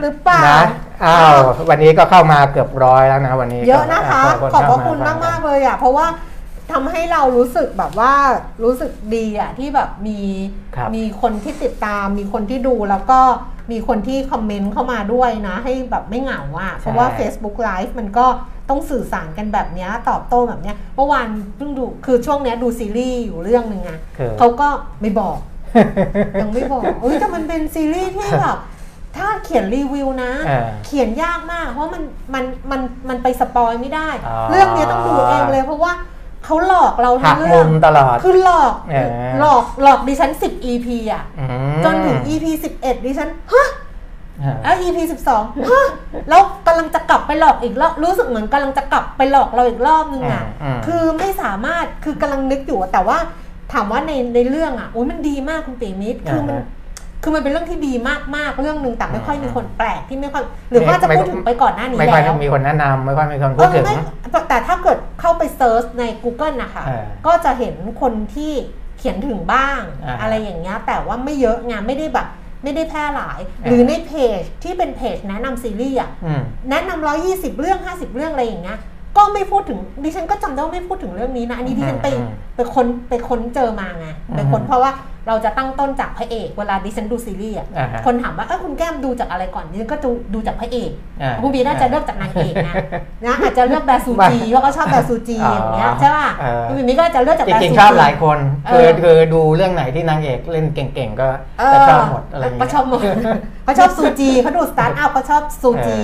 [0.00, 0.62] หรือเปล่านะ
[1.04, 1.38] อ้าว
[1.70, 6.06] วันนี้ก็เข้ามาเกือบร้อยแล้วนะวันนี้ เยอะนะคะก็ขอบพระคุณเข้มากๆเลยอะ เพราะว่า
[6.72, 8.12] ทำให้เรารู้สึกแบบว่า
[8.64, 10.20] รู้สึกดีอะที่แบบมี
[10.76, 13.20] ครับมีคนที่ติดตามมีคนที่ดูแล้วก็
[13.70, 18.26] มีคนที่คอมเมนต์เข้ามาด้วยนะ ให้แบบไม่เหงาอะเพราะว่า Facebook Live มันก็
[18.68, 24.68] ต้องสื่อสารกันแบบเนี้ยตอบโต้แบบเนี้ยเมื่อวานเพิ่งดูคือช่วงเนี้ยดูซีรีส์อยู่เรื่องหนึ่งอะคือเขาก็
[25.00, 25.38] ไม่บอก
[26.40, 28.58] ยังไม่บอกเอ้ยแต่มันเป็นซีรีส์ที่แบบ
[29.16, 32.02] ถ้าเขียนรีวิวนะเออเขียนยากมาก เพราะมัน
[32.34, 35.92] มันมันมันไปสปอยไม่ได้อ๋อเรื่องนี้ต้องดูเองเลยเพราะว่า
[36.48, 42.44] เขาหลอกเราหัทั้กงเรื่มุองมตลอด คือหลอกเออ หลอกหลอกดิฉัน 10 EP อะอืมจนถึง EP
[42.78, 43.68] 11ดิฉันฮะ
[44.42, 44.98] อ่า แล้ว EP
[45.32, 45.86] 12ฮะ
[46.28, 53.18] แล้วกำลังจะกลับไปหลอกอีกรอบรู้สึกเหมือนกำลังจะกลับไปหลอกเราอีกรอบนึงอะอืมอืม คือไม่สามารถคือกำลังนึกอยู่อะแต่ว่า
[53.72, 56.66] ถามว่าในในเรื่องอะโอ้ยมันดีมากคุณปีมิตรคือมันอ่าฮะ
[57.22, 57.92] คือมันเป็นเรื่องที่ดี
[58.36, 63.96] มากๆ เรื่องหนึ่งแต่ไม่ค่อยอืมมีคนแปลกที่ไม่ค่อยหรือว่าจะไม่พูดถึงไปก่อนหน้านี้ไม่ค่อยแล้วมีคนแนะนำไม่ค่อยมีคนพูเอดอถึงไม่
[64.48, 68.52] แต่ถ้าเกิดเข้าไปเซิร์ชใน Google นะคะเออก็จะเห็นคนที่
[68.98, 72.28] เขียนถึงบ้างอ่าฮะอะไรอย่างเงี้ยแต่ว่าไม่เยอะไงไม่ได้แบบ
[72.64, 78.78] ไม่ได้แพร่หลายอ่าหรือในเพจที่เป็นเพจแนะนำซีรีส์อะอืมแนะนำร้อยี่สิบเรื่อง50เรื่องอะไรอย่างเงี้ย
[79.16, 84.90] ก็ไม่พูดถึงดิฉันก็จำได้ว่าไม่พูดถึงเรื่องนี้นะอันนี้ดิฉันไปอืมไปค้นไปค้นเจอมาไงไปค้นอืมเพราะว่า
[85.28, 90.90] เราจะตั้งต้นจากพระเอกเวลาดิฉันดูซีรีส์อะอ่าฮะคนถามว่าเออคุณแก้มดูจากอะไรก่อนดิฉันก็ดูดูจากพระเอก
[91.22, 92.74] อ่าคุณบีน่าจะเลือกจากนางเอกนะ
[93.24, 103.00] นะอาจจะเลือกแบร์ซูจีไม่เพราะก็ชอบแบร์ซูจีอ๋ออย่างเงี้ยใช่ป่ะเออคุณบีก็จะเลือกจากแบร์ซูจีจริงๆชอบหลายคนเอคืออคือดูเรื่องไหนที่นางเอกเล่นเก่งๆก็เออก็ชอบหมดอะไรอย่างเงี้ยก็ชอบหมด
[103.64, 105.98] เขาชอบซูจีเขาดูสตาร์ทอัพเขาชอบซูจี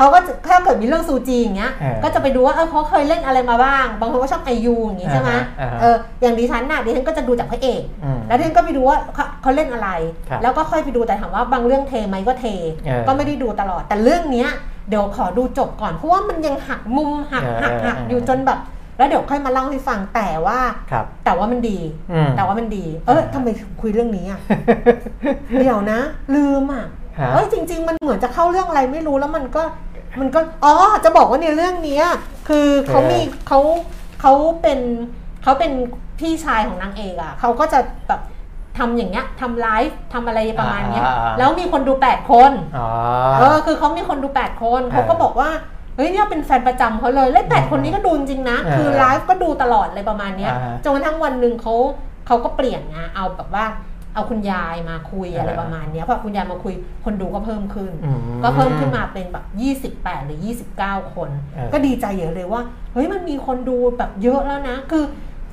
[0.00, 9.88] เออเขาก็จะถ้าเกิดมีเรื่องซูจีอย่างเงี้ยเออก็จะไปดูว่าเออเขาเคยเล่นอะไรมาบ้าง บางคนก็ชอบไอยูอย่างงี้ใช่ไหมอ่าฮะเอออย่างดิฉันน่ะดิฉันก็จะดูจากพระเอกอืมแล้วดิฉันก็ไปดูว่าเขาเขาเล่นอะไร
[10.28, 12.46] ครับแล้วก็ค่อยไปดูแต่ถามว่าบางเรื่องเทไหมก็เท
[12.84, 14.48] เออก็ไม่ได้ดูตลอด แต่เรื่องเนี้ย
[14.88, 18.58] เดี๋ยวขอดูจบก่อนเพราะว่ามันยังหักมุมหักเออหักหักเออออยู่จนแบบ
[18.98, 20.58] แล้วเดี๋ยวค่อยมาเล่าให้ฟังแต่ว่า
[20.90, 21.78] ครับแต่ว่ามันดี
[22.12, 23.48] อืมแต่ว่ามันดี เออทำไม
[23.80, 24.40] คุยเรื่องนี้อะ
[25.60, 26.00] เดี๋ยวนะ
[26.34, 26.84] ลืมอะ
[27.18, 29.62] ฮะเอ้ยจริง ๆ มันเหมือนจะเข้าเรื่องอะไรไม่รู้แล้วมันก็
[30.20, 32.04] มันก็อ๋อจะบอกว่าในเรื่องเนี้ย
[32.48, 33.60] คือเขามีเขา
[34.20, 34.80] เขาเป็น
[35.42, 35.72] เขาเป็น
[36.20, 38.20] พี่ชายของนางเอกอะเขาก็จะแบบ
[38.78, 42.88] ทำอย่างเงี้ยทำไลฟ์ทำอะไรประมาณเนี้ยอ่าแล้วมีคนดูแปดคนอ๋อ
[43.38, 45.50] เออคือเขามีคนดูแปดคนเขาก็บอกว่า
[45.96, 51.74] เฮ้ยเนี่ยเป็นแฟนประจำเขาเลยแล้วแปดคนนี้ก็ดูจริงๆนะเออคือไลฟ์ก็ดูตลอดเลยประมาณเนี้ยอ่าจนกระทั่งวันหนึ่งเขา
[52.26, 53.64] เขาก็เปลี่ยนนะเอาแบบว่า
[54.20, 59.44] เอาคุณยายมาคุยอะไรเออประมาณเนี้ยพอคุณยายมาคุยคนดูก็เพิ่มขึ้นอืมก็เพิ่มขึ้นมาเป็นแบบ
[60.00, 60.38] 28 หรือ
[60.78, 62.60] 29 คนเออก็ดีใจเยอะเลยว่า
[62.92, 65.04] เฮ้ยมันมีคนดูแบบเยอะแล้วนะ คือ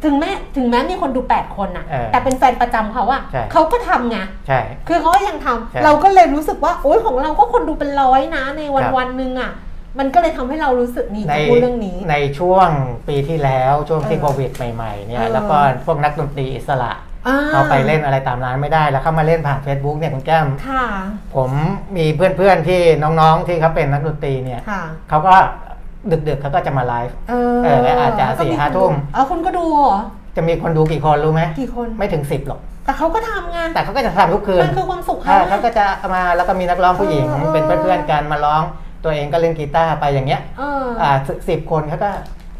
[0.04, 9.52] ถึงแม้ถึงแม้มีคนดู 8 คนน่ะเออแต่เป็นแฟนประจำเขาอะใช่เขาก็ทำไงใช่คือเขาก็ยังทำใช่เราก็เลยรู้สึกว่าโอ๊ยของเราก็คนดูเป็นร้อยนะในวันครับวันหนึ่งอะ
[10.00, 12.70] มันก็เลยทำให้เรารู้สึกนี่ในจะพูดเรื่องนี้ ในช่วง
[13.08, 17.17] ปีที่แล้วช่วงที่เออโควิดใหม่ๆเนี่เอยอแล้วก็พวกนักดนตรีอิสระอ่
[17.52, 20.86] เขาไปเล่นอะไรตามร้านไม่ได้ แล้วเข้ามาเล่นผ่าน Facebook เนี่ยคุณแก้มค่ะ
[21.36, 21.52] ผม
[21.98, 25.36] มีเพื่อนๆที่น้องๆที่เขาเป็นนักดนตรีเนี่ยค่ะเขาก็
[26.12, 30.00] ดึกๆเขาก็จะมาไลฟ์เอเอออาจจะแล้วก็สี่ห้าทุ่มเออคุณก็ดูเหรอ
[30.36, 38.64] จะมีคนดูกี่คนรู้ไหมกี่คนไม่ถึงสิบหรอก แต่เขาก็ทำไงแต่เขาก็จะทำทุกคืนมันคือความสุขใช่เขาเขาก็จะมาแล้วก็มีนักร้องผู้หญิงเออเออเป็นเพื่อนๆกันมาร้อง
[39.04, 41.12] ตัวเองก็เล่นกีตาร์ไปอย่างเงี้ยเอออ่า
[41.50, 42.10] สิบคนเขาก็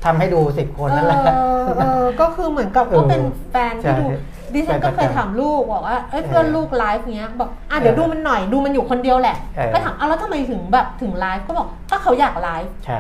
[0.06, 1.30] ทำให้ดูสิบคนนั่นแหละเอ
[1.66, 4.18] อเออก็คือเหมือนกับเออก็เป็นแฟนที่ดูใช่
[4.54, 13.00] ดิฉันก็เคยแฟนประจำถามลูกบอกว่าเอ้ยเพื่อนเออลูกไลฟ์เนี้ยบอกอะเดี๋ยวเออดูมันหน่อยดูมันอยู่คนเดียวแหละเออก็ถามเอาแล้วทำไมถึงแบบถึงไลฟ์ก็บอกก็เขาอยากไลฟ์ใช่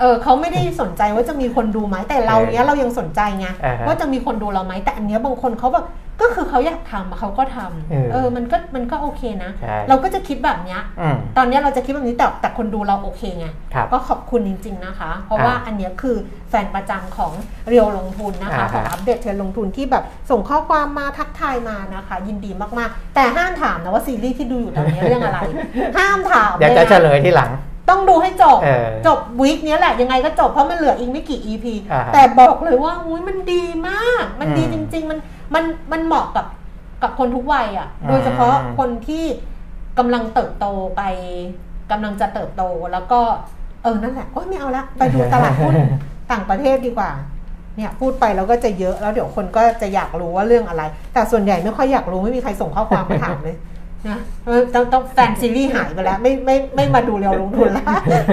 [0.00, 5.86] เออเขาไม่ได้สนใจว่าจะมีคนดูไหมแต่เราเนี้ยเรายังสนใจไงอ่าฮะว่าจะมีคนดูเราไหมแต่อันเนี้ยบางคนเขาแบบ
[6.20, 16.16] ก็คือเขาอยากทำอะเขาก็ทำเออเออมันก็มันก็โอเคนะใช่เราก็จะคิดแบบเนี้ยอืมตอนเนี้ยเราจะคิดแบบนี้แต่แต่คนดูเราโอเคไงครับก็ขอบคุณจริง ๆนะคะ เพราะว่าอ่าอันเนี้ยคือ
[16.50, 17.32] แฟนประจำของ
[17.68, 25.38] เรียวลงทุนนะคะอ่าฮะของอัปเดตเทรนด์ลงทุนที่แบบส่งข้อความมาทักทายมานะคะ ยินดีมากๆ แต่ห้ามถามนะว่าซีรีส์ที่ดูอยู่ตอนนี้เรื่องอะไร
[25.98, 27.52] ห้ามถามเดี๋ยวจะลเฉลยที่หลัง
[27.90, 35.18] ต้องดูให้จบเออจบวีคเนี้ยแหละยังไงก็จบเพราะมันเหลืออีกไม่กี่ EP อ่าฮะแต่บอกเลยว่าอุ้ยมันดีมาก มันดีอืจมริง ๆ มัน
[35.54, 36.46] มันมันเหมาะกับ
[37.02, 39.24] กับคนทุกวัยอะอืมโดยเฉพาะคนที่
[39.98, 41.02] กำลังเติบโตไป
[41.90, 43.20] กำลังจะเติบโตแล้วก็
[43.82, 45.74] เออนั่นแหละโอ้ยไม่เอาละไปดูตลาดหุ้น
[46.30, 47.10] ต่างประเทศดีกว่า
[47.76, 50.82] เนี่ยพูดไปแล้วก็จะเยอะแล้วเดี๋ยวคนก็จะอยากรู้ว่าเรื่องอะไร
[51.12, 53.56] แต่ส่วนใหญ่ไม่ค่อยอยากรู้ไม่มีใครส่งข้อความมาถามเลย
[54.10, 57.84] นะเออต้องต้องแฟนซีรีส์หายไปแล้ว ไม่ไม่ไม่มาดูเรียวลงทุนแล้ว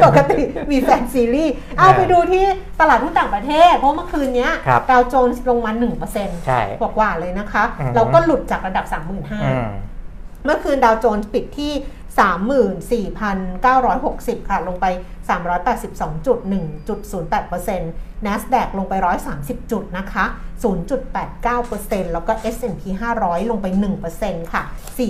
[0.06, 2.46] ปกติมีแฟนซีรีส์เอาไปดูที่
[2.80, 5.72] ตลาดหุ้นต่างประเทศ เพราะเมื่อคืนเนี้ยครับดาวโจนส์ลงมา
[6.10, 11.72] 1%ใช่กว่าๆเลยนะคะอืมเราก็หลุดจากระดับอืม35,000เมื่อคืนดาวโจนส์ปิดที่
[12.18, 14.86] 34,960 ค่ะ ลงไป
[15.30, 18.94] 382.1.08% NASDAQ ลงไป
[19.34, 20.26] 130 จุดนะคะ
[20.64, 22.84] 0.89%แล้วก็ S&P
[23.18, 23.68] 500 ลงไป
[24.12, 24.62] 1%ค่ะ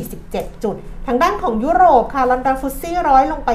[0.08, 0.76] 47 จุด
[1.08, 3.50] ทางด้านของยุโรปค่ะ ลอนดอนฟุตซี่ร้อยลงไป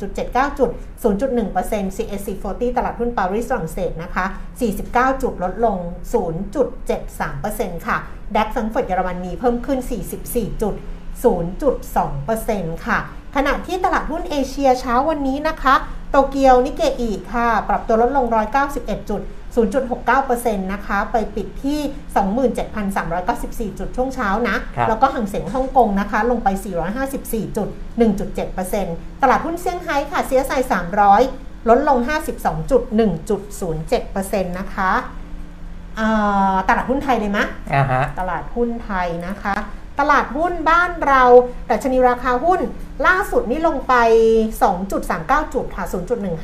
[0.00, 0.70] 11.79 จุด
[1.02, 4.24] 0.1% CAC 40 ตลาดหุ้นปารีสฝรั่งเศสนะคะ
[4.74, 5.76] 49 จุดลดลง
[6.78, 7.96] 0.73%ค่ะ
[8.36, 9.78] ดัคสังเฟิร์ตเยอรมนีเพิ่มขึ้น
[10.22, 10.74] 44 จุด
[11.24, 12.98] 0.2%ค่ะ
[13.36, 15.74] ขณะที่ตลาดหุ้นเอเชียเช้าวันนี้นะคะ
[16.10, 18.26] โตเกียวนิเกอีค่ะ ปรับตัวลดลง
[18.68, 19.22] 191 จุด
[19.56, 21.80] 0.69%นะคะ ไปปิดที่
[23.72, 26.48] 27,394 จุดช่วงเช้านะครับแล้วก็ห่างเสียงฮ่องกงนะคะ ลงไป
[27.02, 27.68] 454 จุด
[28.44, 30.60] 1.7%ตลาดหุ้นเซี่ยงไฮ้ค่ะ CSI
[31.14, 31.98] 300 ลดลง
[32.34, 32.82] 52จุด
[33.50, 34.92] 1.07%นะคะ
[35.98, 39.54] อ่าตลาดหุ้นไทยเลยมะอ่าฮะตลาดหุ้นไทยนะคะ
[40.00, 41.22] ตลาดหุ้นบ้านเรา
[41.66, 42.60] แต่ชนีราคาหุ้น
[43.06, 43.94] ล่าสุดนี่ลงไป
[44.74, 45.84] 2.39 จุดค่ะ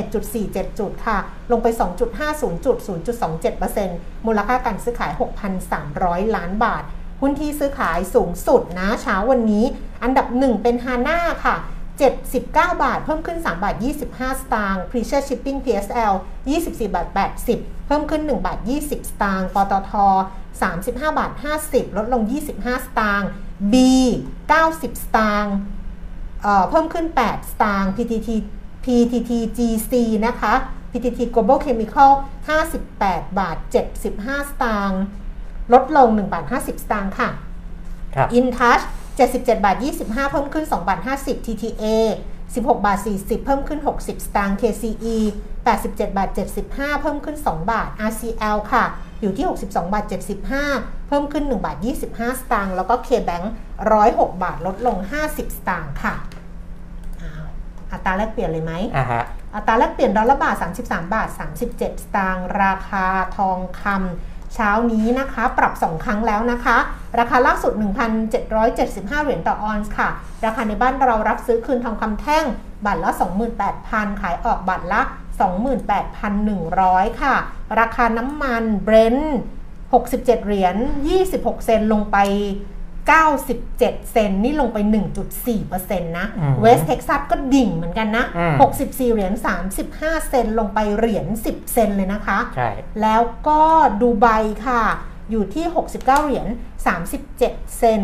[0.00, 1.18] 931.47 จุดค่ะ
[1.52, 1.66] ลงไป
[2.20, 2.76] 2.50 จุด
[3.56, 5.12] 0.27%มูลค่าการซื้อขาย
[5.74, 6.82] 6,300 ล้านบาท
[7.20, 9.64] หุ้นที่ซื้อขายสูงสุดนะเช้าวันนี้
[10.02, 11.56] อันดับ 1 เป็นฮาน่าค่ะ
[12.10, 13.74] 79 บาท เพิ่มขึ้น 3 บาท
[14.08, 16.12] 25 สตางค์ Precious Shipping PSL
[16.54, 17.08] 24 บาท
[17.48, 19.92] 80 เพิ่มขึ้น 1 บาท 20 สตางค์ ปตท
[20.52, 21.32] 35 บาท
[21.64, 22.22] 50 ลดลง
[22.54, 23.28] 25 สตางค์
[23.72, 23.74] B
[24.54, 25.54] 90 สตางค์
[26.42, 28.30] เอ่อเพิ่มขึ้น 8 สตางค์ PTT
[28.84, 29.92] PTT GC
[30.26, 30.54] นะคะ
[30.90, 32.10] PTT Global Chemical
[32.78, 33.56] 58 บาท
[34.04, 35.02] 75 สตางค์
[35.72, 37.30] ลดลง 1 บาท 50 สตางค์ค่ะ
[38.14, 38.84] ครับ InTouch
[39.16, 41.84] 77 บาท 25 เพิ่มขึ้น 2 บาท 50 TTA
[42.44, 45.16] 16 บาท 40 เพิ่มขึ้น 60 สตางค์ KCE
[45.62, 46.28] 87 บาท
[46.66, 48.84] 75 เพิ่มขึ้น 2 บาท RCL ค่ะ
[49.20, 50.04] อยู่ที่ 62 บาท
[50.58, 51.76] 75 เพิ่มขึ้น 1 บาท
[52.08, 53.44] 25 สตางค์ แล้วก็ KBank
[53.92, 54.96] 106 บาท ลดลง
[55.26, 56.14] 50 สตางค์ค่ะ
[57.22, 57.44] อ้าว
[57.92, 61.28] อัตราแลกเปลี่ยนเลยไหมอ่าฮะอัตราแลกเปลี่ยนดอลลาร์บาท 33 บาท
[61.66, 66.76] 37 สตางค์ ราคาทองคำ เช้านี้นะคะ ปรับ 2 ครั้งแล้วนะคะ
[67.18, 67.72] ราคาล่าสุด
[68.48, 70.08] 1,775 เหรียญต่อออนซ์ค่ะ
[70.44, 72.44] ราคาในบ้านเรารับซื้อคืนทองคำแท่ง
[72.84, 73.10] บาทละ
[73.66, 75.00] 28,000 ขายออกบาทละ
[75.90, 77.34] 28,100 ค่ะ
[77.80, 79.36] ราคาน้ำมันเบรนท์
[80.02, 80.76] 67 เหรียญ
[81.20, 82.16] 26 เซนต์ลงไป
[83.10, 83.78] 97
[84.12, 84.78] เซนต์นี่ลงไป
[85.38, 89.32] 1.4%นะอืมเวสเท็กซัสก็ดิ่งเหมือนกันนะอืม64 เหรียญ
[89.80, 92.70] 35 เซนต์ลงไปเหรียญ 10 เซนต์เลยนะคะ ใช่
[93.02, 93.62] แล้วก็
[94.02, 94.26] ดูไบ
[94.66, 94.82] ค่ะ
[95.30, 96.46] อยู่ที่ 69 เหรียญ
[97.12, 98.02] 37 เซนต์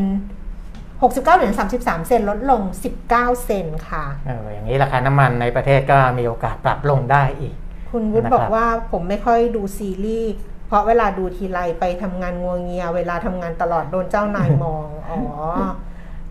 [1.01, 2.63] 69 เหรียญ 33 เซนต์ลดลง
[3.05, 7.55] 19 เซนต์ค่ะเอออย่างนี้ราคาน้ำมันในประเทศก็มีโอกาสปรับลงได้อีก
[7.91, 10.33] คุณวุฒินะครับบอกว่าผมไม่ค่อยดูซีรีส์
[10.69, 15.19] เพราะเวลาดูทีไรไปทำงานงัวเงีย เวลาทำงานตลอดโดนเจ้านายมอง อ๋อ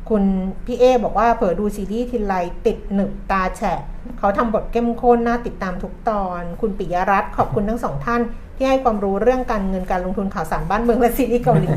[0.10, 0.24] คุณ
[0.66, 2.34] พี่เอบอกว่าเผลอดูซีรีส์ทีไร
[2.66, 3.80] ติดหนึบตาแฉะ
[4.20, 8.22] เขาทำบทเข้มข้นน่าติดตามทุกตอน คุณปิยรัตน์ขอบคุณทั้งสองท่าน
[8.58, 11.74] ที่ให้ความรู้เรื่องการเงินการลงทุนข่าวสารบ้านเมืองและซีรีส์เกาหลี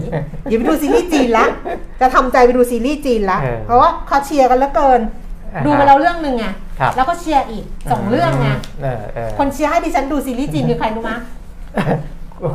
[0.49, 1.47] อย่าไปดูซีรีส์จีนละ
[2.01, 5.01] จะทำใจไปดูซีรีส์จีนละเออเพราะว่าเขาเชียร์กันเหลือเกิน
[5.55, 6.47] อ่าฮะดูไปแล้วเรื่องหนึ่งไง
[6.81, 8.49] ครับแล้วก็เชียร์อีกสองเรื่องไง
[8.83, 11.13] เออเออคนเชียร์ให้ดิฉันดูซีรีส์จีนคือใครรู้ไหม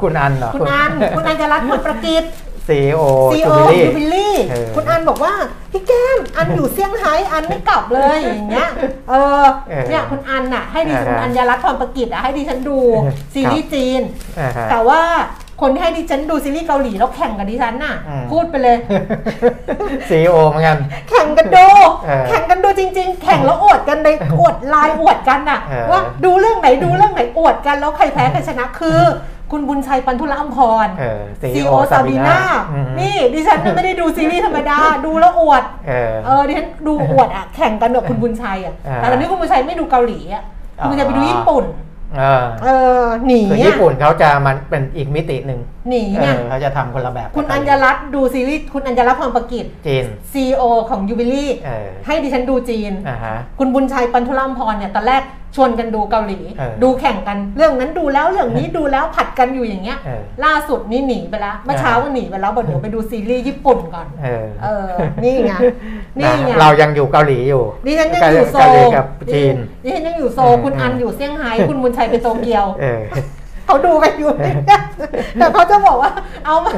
[0.01, 2.23] คุณอันเหรอคุณอันคุณอันจะรัตน์ผลประกิต
[2.67, 5.33] CEO Jubilee Jubilee เออคุณอันบอกว่า
[5.71, 8.69] พี่แก้ม อันอยู่เซี่ยงไฮ้อันไม่กลับเลยอย่างเงี้ย
[9.09, 14.01] เออเออเนี่ยคุณอันน่ะให้ดิฉันเออคุณอัญญารัตน์พรประกิตอะให้ดิฉันดูเออซีรีส์จีน
[14.39, 15.01] อ่าฮะแต่ว่า
[15.61, 18.77] คนที่ให้ดิฉันดูซีรีส์เกาหลีแล้วแข่งกับดิฉันน่ะอืมพูดไปเลย
[20.09, 20.77] ซีโอเหมือนกัน
[21.09, 21.67] แข่งกันดู
[22.05, 29.01] เออแข่งกันดูจริง ๆ แข่งแล้วอวดกันในอวดไลน์อวดกันน่ะเออว่าดูเรื่องไหนดูเรื่องไหนอวดกันแล้วใครแพ้ใครชนะคือ
[29.55, 32.41] คุณบุญชัยปันธุระอัมพรเออซีซีโอโอซาซาบิบีน่านา
[32.73, 40.43] อืมนี่ดิฉันน่ะไม่ได้ดูซีรีส์ธรรมดา ดูแล้วอวด เออเออดิฉันดูอวดอะแข่งกันกับคุณบุญชัยอะอ่าแต่ตอนนี้คุณบุญชัยไม่ดูเกาหลีอะ
[40.77, 41.65] คุณบุญชัยไปดูญี่ปุ่น
[42.17, 42.67] เออเอ
[43.01, 55.21] อหนีคืออะญี่ปุ่นเขาจะมันเป็นอีกมิติหนึ่งหนีเอไงอเขาจะทำคนละแบบ คุณอัญรัตน์ดูซีรีส์คุณอัญรัตน์พรประกฤตจีน CEO ของ Jubilee เออให้ดิฉันดูจีนอ่าฮะคุณบุญชัยปัณฑุรอัมพรเนี่ยตอนแรก
[55.55, 64.89] ชวนกันดูเกาหลีเออดูแข่งกันเรื่องนั้นดูแล้วเรื่องนี้ดูแล้วผัดกันอยู่อย่างเงี้ยเออล่าสุดนี่หนีไปแล้วเมื่อเช้าก็หนีไปแล้วบอกเดี๋ยวไปดูซีรีส์ญี่ปุ่นก่อนเออเออ
[65.23, 65.53] นี่ไง
[66.19, 72.65] นี่ไงเรายังอยู่เกาหลีอยู่ดิฉันยังอยู่โซลเกาหลีกับจีนดิฉันยังอยู่โซลอืมคุณอันอยู่เซี่ยงไฮ้คุณบุญชัยไปโตเกียว
[73.65, 74.31] เออเขาดูกันอยู่
[75.39, 76.11] แต่เขาจะบอกว่า
[76.45, 76.71] เอามา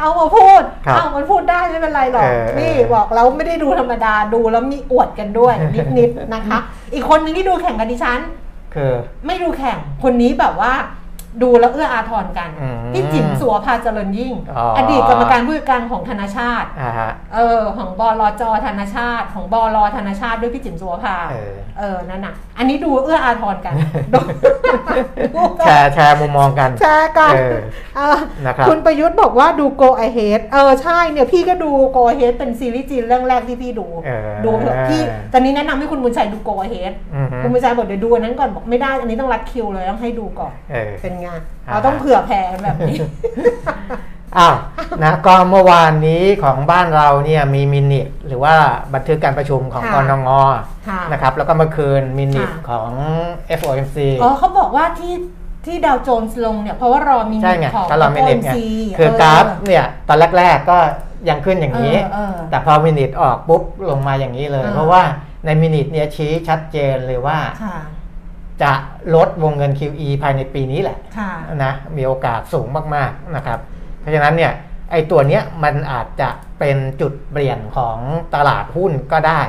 [0.00, 5.54] เอามาพูดครับเอามันพูดได้ไม่เป็นไรหรอกเออนี่บอกเราไม่ได้ดูธรรมดาดูแล้วมีอวดกันด้วย
[5.98, 6.58] นิดๆนะคะ
[6.94, 8.20] อีกคนนึงที่ดูแข่งกันดิฉัน
[8.74, 8.92] คือ
[9.26, 10.72] ไม่ดูแข่งคนนี้แบบว่า
[11.42, 23.74] ดูแล้วเอื้ออาทรกันอืมพี่จิ๋มสัวพาเจริญยิ่งอ๋อออดีตกรรมการผู้จัดการของธนาชาติอ่าฮะเออของบลจธนาชาติ ของบลธนาชาติด้วยพี่จิ๋มสัวพาเออเออนั่นน่ะ อันนี้ดูเอื้ออาทรกัน
[24.12, 24.18] ดู
[25.64, 27.58] แชร์แชร์มุมมองกัน แชร์กันเออ
[27.96, 41.30] เออนะครับคุณประยุทธ์บอกว่าดู Go Ahead เออใช่เนี่ยพี่ก็ดู Go Ahead เป็นซีรีส์จีนเรื่องแรกที่พี่ดูเออดูเถอะพี่ตอนนี้แนะนำให้คุณบุญชัยดู Go Ahead อือฮึคุณบุญชัยบอกเดี๋ยวดูอันนั้นก่อนบอกไม่ได้อันนี้ต้องรัดคิวเลยต้องให้ดูก่อนเออเป็นไง
[41.68, 42.96] อ่าเราต้องเผื่อแผ่แบบนี้
[44.38, 44.54] อ้าว
[45.04, 48.54] นะก็เมื่อวานนี้ของบ้านเราเนี่ยมีมินิหรือว่า
[48.94, 50.28] บันทึกการประชุมของค่ะกนง
[50.88, 52.90] ค่ะนะครับ แล้วก็เมื่อคืนมินิค่ะของ
[53.58, 55.14] FOMC อ๋อเขาบอกว่าที่
[55.66, 58.56] ที่ดาวโจนส์ลงเนี่ยเพราะว่ารอมิใช่นิไงของก็เรามินิไง OMC
[58.98, 60.78] คือกราฟเนี่ยตอนแรกๆก็
[61.28, 65.02] ยังขึ้นอย่างนี้เออเออแต่พอมินิออกปุ๊บลงมาอย่างนี้เลยอ่าเพราะว่า
[65.44, 67.76] ในมินิเนี่ยชี้ชัดเจนเลยว่าค่ะ
[68.62, 68.72] จะ
[69.14, 71.30] ลดวงเงิน QE ภายในปีนี้แหละค่ะ
[71.64, 73.58] นะมีโอกาสสูงมากๆนะครับ
[74.00, 74.52] เพราะฉะนั้นเนี่ย
[74.90, 77.98] ไอตัวเนี้ยมันอาจจะเป็นจุดเปลี่ยนของ
[78.34, 79.42] ตลาดหุ้นก็ได้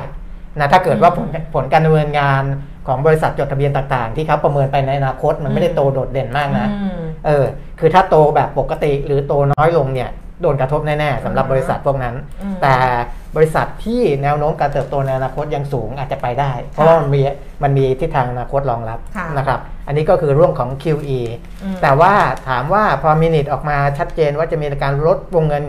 [0.58, 2.44] นะถ้าเกิดว่าผลผลการดำเนินงาน
[2.86, 7.44] ของบริษัทจดทะเบียนต่างๆ ที่เขาประเมินไปในอนาคตมันไม่ได้โตโดดเด่นมากนะอืมเออ
[7.80, 10.10] คือถ้าโตแบบปกติหรือโตน้อยลงเนี่ย
[10.42, 12.74] โดนกระทบแน่ๆสำหรับอ่าฮะบริษัทพวกนั้นอืมแต่
[13.36, 17.20] บริษัทที่แนวโน้มการเติบโตในอนาคตยังสูงอาจจะไปได้ เพราะว่ามันมี
[17.62, 21.20] มันมีทิศทางอนาคตรองรับค่ะนะครับ อันนี้ก็คือเรื่องของ QE
[21.62, 22.12] อืมแต่ว่า
[22.48, 25.64] ถามว่าพอมินิตออกมาชัดเจนว่าจะมีการลดวงเงิน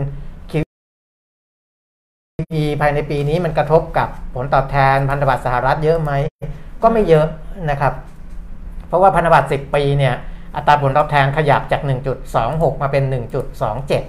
[0.50, 6.12] QE ภายในปีนี้มันกระทบกับผลตอบแทนพันธบัตรสหรัฐเยอะไหม
[6.82, 7.26] ก็ไม่เยอะ
[7.70, 7.92] นะครับ
[8.88, 10.14] เพราะว่าพันธบัตร10 ปีเนี่ย
[10.56, 11.82] อัตราผลตอบแทนขยับจาก
[12.32, 14.02] 1.26 มาเป็น 1.27ค่ะ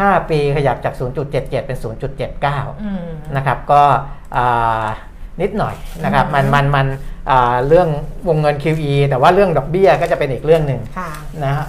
[0.00, 1.78] 5 ปีขยับจาก 0.77 เป็น
[2.24, 3.06] 0.79อืม
[3.36, 3.82] นะครับ ก็
[4.36, 4.84] อ่า
[5.40, 6.86] นิดหน่อยนะครับอืมมันมันมัน
[7.30, 7.88] อ่าเรื่อง
[8.28, 11.10] วงเงิน QE แต่ว่าเรื่องดอกเบี้ยก็จะเป็นอีกเรื่องหนึ่งค่ะ
[11.44, 11.66] นะฮะ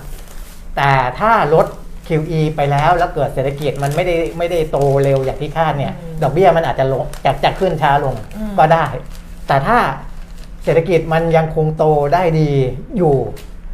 [0.78, 1.68] แต่ถ้าลด
[2.08, 8.86] QE ไปแล้วแล้วเกิดเศรษฐกิจมันไม่ได้ไม่ได้โตเร็วอย่างที่คาดเนี่ยอืมดอกเบี้ยมันอาจจะลงจะจะขึ้นช้าลงอืมก็ได้
[9.48, 9.78] แต่ถ้า
[10.64, 12.52] เศรษฐกิจมันยังคงโตได้ดี
[12.98, 13.16] อยู่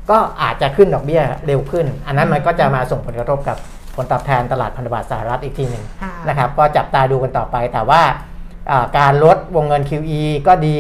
[0.09, 3.57] ก็อาจจะขึ้นดอกเบี้ยเร็วขึ้น อันนั้นมันก็จะมาส่งผลกระทบกับ
[3.97, 8.01] ผลตอบแทนตลาดพันธบัตรสหรัฐอีกทีหนึ่งค่ะนะครับก็จับตาดูกันต่อไปแต่ว่า
[8.71, 10.79] อ่าการลดวงเงิน QE ก็ดี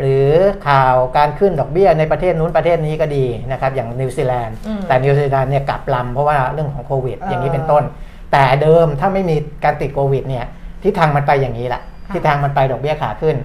[0.00, 0.28] หรือ
[0.68, 7.84] ข่าวการขึ้นดอกเบี้ยในประเทศนู้นประเทศนี้ก็ดีนะครับอย่างนิวซีแลนด์อืมแต่นิวซีแลนด์เนี่ยกลับลำเพราะว่าเรื่องของโควิดเออออย่างนี้เป็นต้น
[8.32, 10.44] แต่เดิมถ้าไม่มีการติดโควิดเนี่ย
[10.82, 13.36] ทิศทางมันไปอย่างนี้แหละค่ะทิศทางมันไปดอกเบี้ยขาขึ้น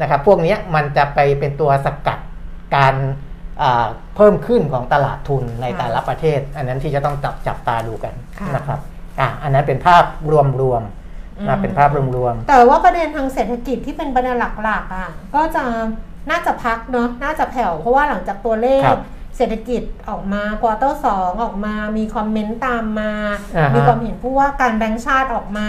[0.00, 2.18] นะครับพวกเนี้ยมันจะไปเป็นตัวสกัด
[2.76, 3.31] การอ่า
[4.16, 8.80] เพิ่มขึ้นของตลาดทุนในแต่ละประเทศ อันนั้นที่จะต้องจับจับตาดูกันค่ะนะครับ
[9.20, 10.04] อะอันนั้นเป็นภาพ
[10.60, 15.64] รวมๆนะเป็นภาพรวมแต่ว่าประเด็นทางเศรษฐกิจที่เป็นประเด็นหลักๆอะก็จะ
[16.30, 19.00] น่าจะพักเนาะน่าจะแผ่วเพราะว่าหลังจากตัวเลขครับ
[19.36, 23.12] เศรษฐกิจออกมาควอเตอร์สองออกมา มีคอมเมนต์ตามมา
[23.56, 25.68] อ่าฮะมีความเห็นผู้ว่าการแบงก์ชาติออกมา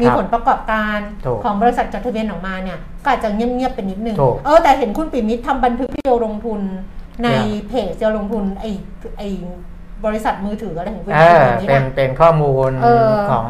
[0.00, 6.60] มีครับผลประกอบการถูกของบริษัทจดทะเบียนออกมาเนี่ย ก็อาจจะเงียบๆไปนิดนึงถูกเออแต่เห็นคุณปิมิตรทำบันทึกเดียวลงทุน
[7.20, 8.64] ในเนี่ยเพจเดียวลงทุนไอ
[9.18, 9.22] ไอ
[10.04, 13.46] บริษัทมือถืออะไรของคุณๆเออปิมิตรเป็นอะเป็นข้อมูลเออของ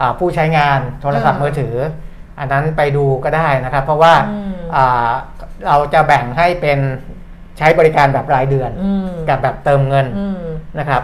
[0.00, 1.74] อาผู้ใช้งานโทรศัพท์เออมือถือ
[2.38, 5.10] อันนั้นไปดูก็ได้นะครับ เพราะว่าอืมอ่า
[5.66, 6.78] เราจะแบ่งให้เป็น
[7.58, 10.40] ใช้บริการแบบรายเดือนอืมกับแบบเติมเงินอืม
[10.78, 11.02] นะครับ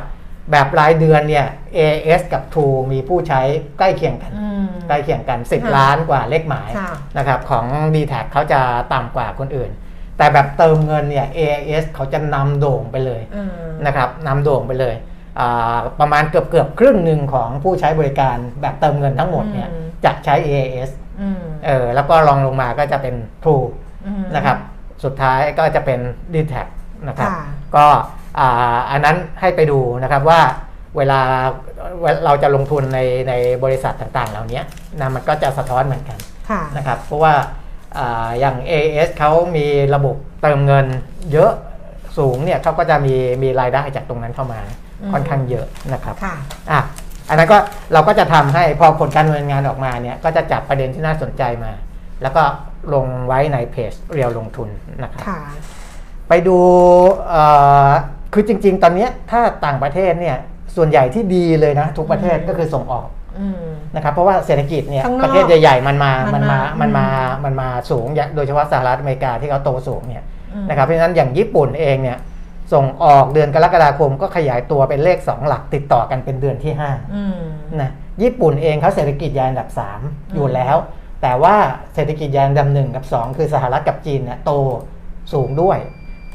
[0.51, 3.41] แบบรายเดือนเนี่ย AS กับ True มีผู้ใช้
[3.79, 8.61] ใกล้เคียงกันอืมใกล้เคียงกันค่ะ10 ล้านกว่าเลขหมายค่ะนะครับของ d t แทเขาจะ
[8.93, 9.71] ต่ำกว่าคนอื่น
[10.17, 13.51] แต่แบบเติมเงินเนี่ย AIS เขาจะนำโด่งไปเลยอืม
[13.87, 14.95] นะครับนำโด่งไปเลย
[15.41, 23.67] อ่าประมาณเกือบเกือบๆครึ่งหนึ่งของผู้ใช้บริการแบบเติมเงินทั้งหมดเนี่ยอืมจะใช้ AAS อืมเออแล้วก็รองลงมาก็จะเป็น True
[24.07, 24.57] อืมนะครับ
[25.05, 26.01] สุดท้ายก็จะเป็น
[26.35, 26.55] d t แท
[27.09, 27.45] นะครับค่ะ
[27.77, 27.87] ก็
[28.39, 30.41] อ่าอันนั้นให้ไปดูนะครับว่า
[30.97, 31.21] เวลา
[32.25, 33.33] เราจะลงทุนในใน
[33.65, 34.61] บริษัทต่างๆ เหล่านี้
[35.01, 36.19] นะมันก็จะสะท้อนเหมือนกัน
[36.51, 37.33] ค่ะนะครับเพราะว่า
[37.99, 40.87] อ่าอย่าง AS เขามีระบบเติมเงิน
[41.33, 41.53] เยอะ
[42.19, 44.61] สูงเนี่ยเขาก็จะมีมีรายได้จากตรงนั้นเข้ามา
[45.03, 46.37] อืมค่อนข้างเยอะนะครับค่ะ
[46.71, 46.81] อะ
[47.29, 47.59] อันนั้นก็
[47.93, 51.73] เราก็จะทำให้พอผลการดำเนินงานออกมาเนี่ยก็จะจับประเด็นที่น่าสนใจมา
[52.23, 52.43] แล้วก็
[52.95, 54.69] ลงไว้ในเพจเรียวลงทุน
[55.03, 55.41] นะครับค่ะ
[56.29, 56.59] ไปดู
[57.29, 57.45] เอ่
[57.89, 57.91] อ
[58.33, 60.37] คือจริง ๆ ตอนเนี้ยถ้าต่างประเทศเนี่ย
[60.77, 63.16] ส่วนใหญ่ที่ดีเลยนะ ทุกประเทศอืมก็คือส่งออกอืม
[63.95, 72.19] นะครับเพราะว่าเศรษฐกิจเนี่ยข้างนอกประเทศใหญ่ๆมันมามัมันนมามามันมาอืมมันมาสูงอย่างโดยเฉพาะสหรัฐอเมริกาที่เขาโตสูงเนี่ยอืมนะครับเพราะฉะนั้นอย่างญี่ปุ่นเองเนี่ย
[72.73, 77.39] ส่งออกเดือนกรกฎาคมก็ขยายตัวเป็นเลข 2 หลักติดต่อกันเป็นเดือนที่5อืม
[77.81, 77.91] นะ
[78.23, 79.69] ญี่ปุ่นเองเขาเศรษฐกิจใหญ่อันดับ
[80.03, 80.77] 3 อยู่แล้ว
[81.23, 81.57] แต่ว่า
[81.95, 84.53] เศรษฐกิจใหญ่อันดับหนึ่งกับ 2 คือสหรัฐกับจีนเนี่ยโต
[85.33, 85.79] สูงด้วย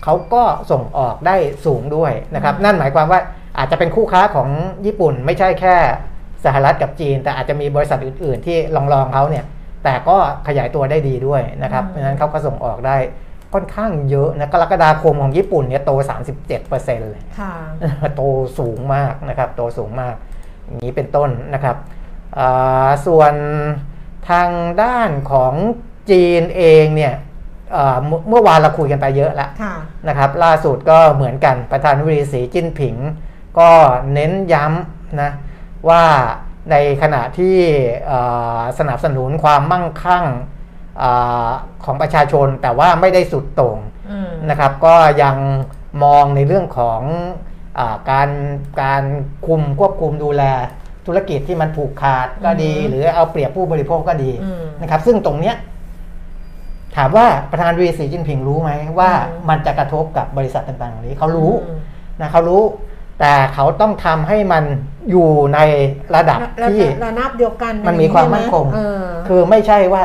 [0.03, 1.35] เขาก็ส่งออกได้
[1.65, 3.19] สูงด้วยนะครับอืมนั่นหมายความว่า
[3.57, 4.49] อาจจะเป็นคู่ค้าของ
[4.85, 5.75] ญี่ปุ่นไม่ใช่แค่
[6.45, 9.45] สหรัฐกับจีน แต่อาจจะมีบริษัทอื่น ๆ ที่ลองลองๆเขาเนี่ย
[9.83, 12.97] แต่ก็ขยายตัวได้ดีด้วยนะครับเพราะฉะนั้นเขาก็ส่งออกได้
[13.53, 15.91] ค่อนข้างเยอะนะกรกฎาคมของญี่ปุ่นเนี่ยโต
[16.47, 17.53] 37%เลยค่ะ
[18.15, 18.21] โต
[18.59, 20.15] สูงมากนะครับ โตสูงมาก
[20.65, 21.75] อย่างนี้เป็นต้นนะครับ
[22.37, 23.33] อ่าส่วน
[24.29, 24.49] ทาง
[24.81, 25.53] ด้านของ
[26.11, 27.13] จีนเองเนี่ย
[27.71, 29.73] เอ่อเมื่อเมื่อวานเราคุยกันไปเยอะแล้วค่ะ
[30.07, 32.95] นะครับ ล่าสุดก็เหมือนกันประธานาธิบดีสีจิ้นผิง
[33.59, 33.69] ก็
[34.13, 35.31] เน้นย้ำนะ
[35.89, 36.03] ว่า
[36.71, 37.57] ในขณะที่
[38.07, 38.19] เอ่
[38.57, 40.25] อสนับสนุนความมั่งคั่ง
[41.01, 41.51] อา
[41.85, 43.77] ของประชาชนแต่ว่าไม่ได้สุดโต่ง
[44.11, 45.35] อืมนะครับ ก็ยัง
[46.03, 47.01] มองในเรื่องของ
[47.79, 48.29] อาการ
[48.81, 49.03] การ
[49.47, 50.43] คุมควบคุมดูแล
[51.05, 55.55] ธุรกิจที่มันผูกขาดก็ดีอืมหรือเอาเปรียบผู้บริโภคก็ดีอืมนะครับ ซึ่งตรงเนี้ย
[56.95, 61.79] ถามว่าประธานาธิบดีสีจิ้นผิงรู้ไหมว่าอืมมันจะกระทบกับบริษัทต่างๆเหล่านี้เขารู้อืม
[62.21, 62.61] นะเขารู้
[63.21, 64.63] แต่เขาต้องทำให้มัน
[65.09, 65.59] อยู่ใน
[66.15, 70.03] ระดับระที่ระนาบเดียวกัน มันมีความมั่นคงเออคือไม่ใช่ว่า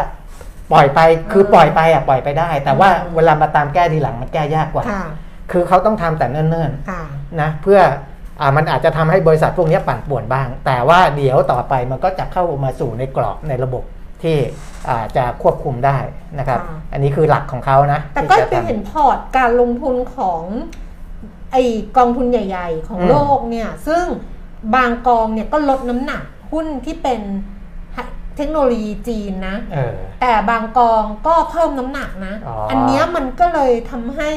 [0.72, 1.00] ปล่อยไป
[1.32, 5.04] คือเออปล่อยไปอะปล่อยไปได้ แต่ว่าอืมเวลามาตามแก้ทีหลังมันแก้ยากกว่าค่ะ
[5.52, 7.80] คือเขาต้องทำแต่เนิ่นค่ะๆนะเพื่อ
[8.40, 13.82] อามันอาจจะทำให้บริษัทพวกนี้ปั่นป่วนบ้าง แต่ว่าเดี๋ยวต่อไปมันก็จะเข้ามาสู่ในกรอบในระบบ
[14.22, 14.36] ที่
[14.88, 15.98] อ่าจะควบคุมได้
[16.38, 20.42] นะครับค่ะอันนี้คือหลักของเขานะ แต่ก็ที่จะไปทำเห็นพอร์ตการลงทุนของ
[21.56, 21.62] ไอ
[21.96, 24.04] กองทุนใหญ่ ๆ ของอืมโลกเนี่ยซึ่ง
[24.74, 27.20] บางกองเนี่ยก็ลดน้ำหนักหุ้นที่เป็น
[28.36, 34.30] เทคโนโลยีจีนนะเออแต่บางกองก็เพิ่มน้ำหนักนะอ๋ออันเนี้ยมันก็เลยทำให้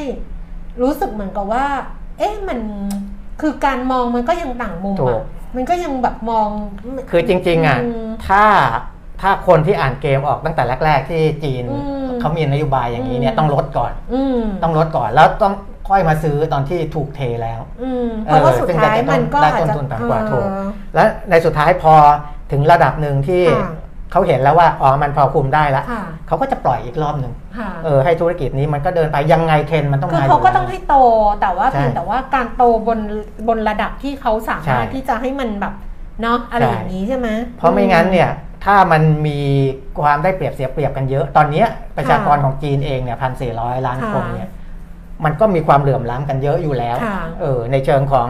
[0.82, 1.66] รู้สึกเหมือนกับว่า
[2.18, 2.58] เอ๊ะมัน
[3.40, 5.22] คือการมองมันก็ยังต่างมุมถูอะก
[5.56, 6.48] มันก็ยังแบบมอง
[7.10, 8.44] คือจริง ๆอะมถ้า
[9.20, 15.54] ถ้าคนที่อ่านเกมออกตั้งแต่แรก ๆ ที่จีนอืมเขามีนโยบายอย่างนี้เนี่ยอืมต้องลดก่อนอืมต้องลดก่อนแล้วต้อง
[15.90, 20.48] ค่อยมาซื้อตอนที่ถูกเทแล้วอืมเพราะว่าสุดท้ายมันก็ได้อาจต้นจะทุนต่ำกว่าเออถูก
[20.94, 21.94] และในสุดท้ายพอ
[22.52, 23.72] ถึงระดับหนึ่งที่ค่ะ
[24.12, 30.96] เขาเห็นแล้วว่าอ๋อมันพอคุมได้แล้วค่ะเขาก็จะปล่อยอีกรอบหนึ่งค่ะเออให้ธุรกิจนี้มันก็เดินไปยังไงเทรนด์มันต้องคือมาเขาก็ยู่ต้องให้โต
[31.40, 32.98] แต่ว่าใช่เพียงแต่ว่าการโตบน
[33.48, 35.74] บนระดับที่เขาสามารถใช่ที่จะให้มันแบบ
[36.22, 38.30] เนาะอะไรใช่อย่างนี้ใช่ไหมเพราะไม่งั้นเนี่ย
[38.64, 39.38] ถ้ามันมี
[40.00, 44.50] ความได้เปรียบเสียเปรียบกันเยอะ ตอนเนี้ยประชากรของจีนเองเนี่ยพันสี่ร้อยล้านคนเนี่ย
[45.24, 48.28] มันก็มีความเหลื่อมล้ำกันเยอะอยู่แล้วค่ะเออในเชิงของ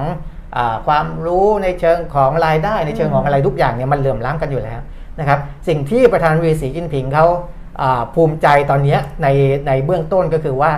[0.57, 4.81] อาความรู้ในเชิงของรายได้ ในเชิงของอะไรทุกอย่างเนี่ยมันเหลื่อมล้ำกันอยู่แล้ว
[5.19, 7.27] นะครับสิ่งที่ประธานาธิบดีสีจิ้นผิงเขา
[7.83, 9.29] อ่าภูมิใจตอนเนี้ยใน
[9.67, 10.73] ในเบื้องต้นก็คือว่า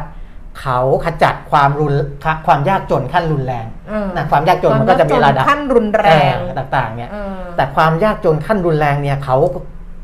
[0.61, 1.95] เขาขจัดความรุน
[2.47, 9.37] ความยากจนขั้นรุนแรงเออนะความยากจนมันก็จะมีระดับขั้นรุนแรงเออต่างๆเนี่ยเออแต่ความยากจนขั้นรุนแรงเนี่ยเขา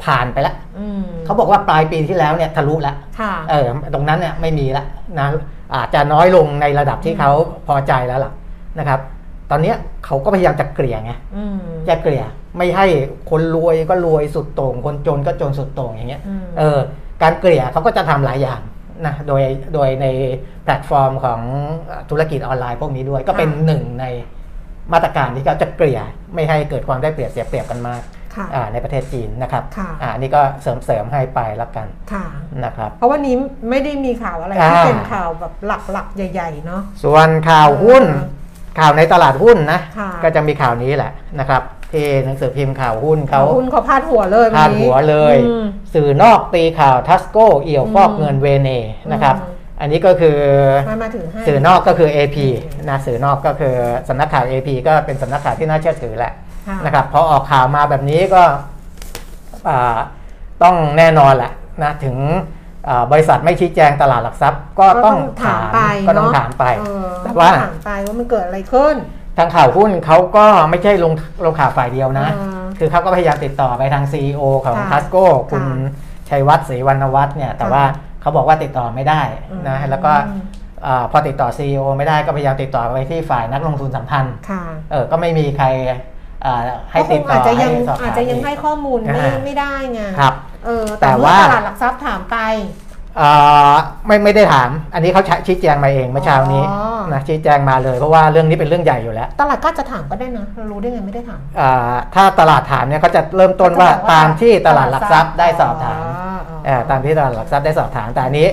[0.05, 4.85] ผ่านไปแล้วอืมเขาบอกว่าปลายปีที่แล้วเนี่ยทะลุแล้วค่ะเออตรงนั้นเนี่ยไม่มีละ
[5.19, 5.27] นะ
[5.75, 7.31] อาจจะน้อยลงในระดับที่เขา
[7.67, 8.33] พอใจแล้วล่ะ
[8.79, 9.01] นะครับ
[9.51, 11.57] ตอนเนี้ยเขาก็พยายามจะเกลี่ยไงอืม
[11.89, 12.25] จะเกลี่ย
[12.57, 12.87] ไม่ให้
[13.31, 16.79] คนรวยก็รวยสุดโต่งคนจนก็จนสุดโต่งอย่างเงี้ยอืมเออ
[17.23, 18.61] การเกลี่ยเขาก็จะทำหลายอย่าง
[19.07, 19.43] นะโดย
[19.75, 20.07] โดยใน
[20.65, 21.41] แพลตฟอร์มของ
[22.11, 24.05] ธุรกิจออนไลน์พวกนี้ด้วย ก็เป็นหนึ่งใน
[24.93, 26.01] มาตรการที่เขาจะเกลี่ย
[26.35, 28.18] ไม่ให้เกิดความได้เปรียบเสียเปรียบกันมากค่ะอ่า
[28.73, 32.27] ในประเทศจีนนะครับค่ะอ่านี่ก็เสริมเสริมๆให้ไปแล้วกันค่ะ
[32.65, 33.35] นะครับเพราะวันนี้
[33.71, 35.53] ไม่ได้มีข่าวอะไรที่อ่าเป็นข่าวแบบ
[35.93, 38.37] หลักๆใหญ่ๆเนาะส่วนข่าวหุ้นเออ
[38.79, 41.63] ข่าวในตลาดหุ้นนะค่ะก็จะมีข่าวนี้แหละนะครับ
[41.93, 45.65] ที่หนังสือพิมพ์ข่าวหุ้นเขาหุ้นเขาพาดหัวเลยพาดนนี้หัวเลยอืม
[45.95, 48.71] สื่อนอกตีข่าวทัสโกเอี่ยวฟอกอืมเงินเวเน
[49.13, 50.39] นะครับอืมอันนี้ก็คือ
[50.89, 52.37] มามาถือให้สื่อนอกก็คือ AP
[52.89, 53.75] นะสื่อนอกก็คือ
[54.09, 56.48] สำนักข่าว AP ก็เป็นสำนักข่าวที่น่าเชื่อถือแหละค่ะ
[56.85, 58.43] นะครับพอออกข่าวมาแบบนี้ก็
[59.69, 59.99] อ่า
[60.63, 61.53] ต้องแน่นอนแหละ
[61.83, 62.17] นะถึง
[62.89, 68.97] อ่าบริษัทไม่ชี้แจงตลาดหลักทรัพย์ก็ต้องถามไปก็ต้องเนะถามไปเออแต่ก็ว่าถามไปว่ามันเกิดอะไรขึ้น
[69.39, 71.13] ทางข่าวหุ้นเขาก็ไม่ใช่ลง
[71.45, 77.85] ลงข่าวฝ่ายเดียวนะอ่าคือเขาก็พยายามติดต่อไปทาง CEO ของค่ะทัสโก้คุณค่ะชัยวัฒน์ศรีวรรณวัฒน์เนี่ยแต่ค่ะว่า
[78.21, 79.23] เขาบอกว่าติดต่อไม่ได้
[79.69, 80.13] นะอืมแล้วก็
[80.87, 85.99] อาพอติดต่อ CEO ไม่ได้ก็พยายามติดต่อไปที่ฝ่ายนักลงทุนสัมพันธ์ค่ะเออก็ไม่มีใครอ่า
[86.91, 90.35] ให้ก็คติดงต่ออาจจะยังให้สอบถามอาจจะยังให้ข้อมูลไม่อ่าไม่ได้ไงครับ
[90.65, 92.37] เออแต่แต่เมื่อว่าตลาดหลักทรัพย์ถามไป
[93.21, 93.77] อ่า
[94.07, 106.03] ไม่ไม่ได้ถาม อันนี้เขาชี้แจงมาเองเมื่อเช้านี้อ๋อนะชี้แจงมาเลยเพราะว่าเรื่องนี้เป็นเรื่องใหญ่อยู่แล้ว ตลาดก็จะถามก็ได้นะเรารู้ได้ไงไม่ได้ถามอ่าถ้าตลาดถามเนี่ยเขาจะเริ่มต้นว่าตามที่ตลาดหลักทรัพย์ได้สอบถาม
[106.67, 108.49] เอ่อตามที่ตลาดหลักทรัพย์ได้สอบถามแต่อันนี้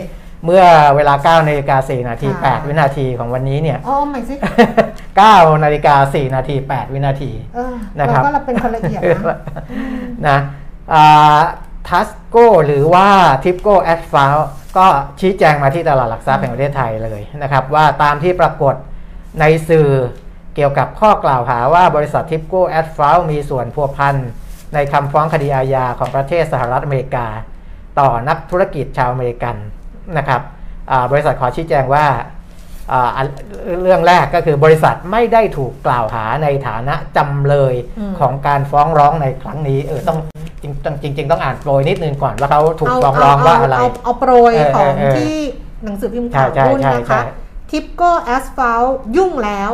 [0.45, 0.63] เมื่อ
[0.95, 4.35] เวลา9นาฬิกา4นาทีค่ะ8วินาทีของวันนี้เนี่ยอ๋อใหม่สิ
[4.99, 9.37] 9นาฬิกา4นาที 8 วินาทีเออนะครับเราก็เราเป็นคนละเอียดนะ
[10.27, 10.37] นะ
[11.87, 13.07] ทัสโกหรือว่า
[13.43, 14.35] ทิปโกแอดฟาว
[14.77, 14.87] ก็
[15.19, 18.75] ชี้แจงมาที่ตลาดหลักทรัพย์แห่งประเทศไทยเลยนะครับ ว่าตามที่ปรากฏ
[19.39, 19.89] ในสื่อ
[20.55, 24.15] เกี่ยวกับข้อกล่าวหาว่าบริษัททิปโกแอดฟาวมีส่วนพัวพัน
[24.73, 27.27] ในคำฟ้องคดีอาญาของประเทศสหรัฐอเมริกา
[27.99, 29.55] ต่อนักธุรกิจชาวอเมริกัน
[30.17, 30.41] นะครับ
[30.91, 32.05] อ่าบริษัทขอชี้แจงว่า
[32.91, 33.27] อ่าอัน
[33.81, 40.17] เรื่องแรกก็คือบริษัทไม่ได้ถูกกล่าวหาในฐานะจำเลยอืมของการฟ้องร้องในครั้งนี้เออต้อง
[40.61, 45.35] จริงต้องจริงๆต้องอ่านโปรยนิดนึงก่อนว่าเขาถูกฟ้องร้องว่าอะไรเาเอาโปรยเออของเออเออที่
[45.83, 47.21] หนังสือพิมพ์ใช่ข่าวใช่หุ้นใช่นะใช่คะ
[47.71, 48.83] ทิปโก้แอสฟัลท์
[49.17, 49.71] ยุ่งแล้ว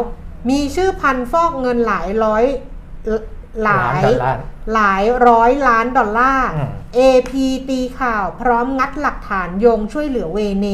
[0.49, 2.43] มีชื่อพันฟอกเงินหลายร้อย
[3.63, 4.41] หลายล้านดอลลาร์
[4.73, 7.31] หลายร้อยล้านดอลลาร์อืม AP
[7.69, 10.67] ตีข่าวพร้อมงัดหลักฐานโยงช่วยเหลือเวเน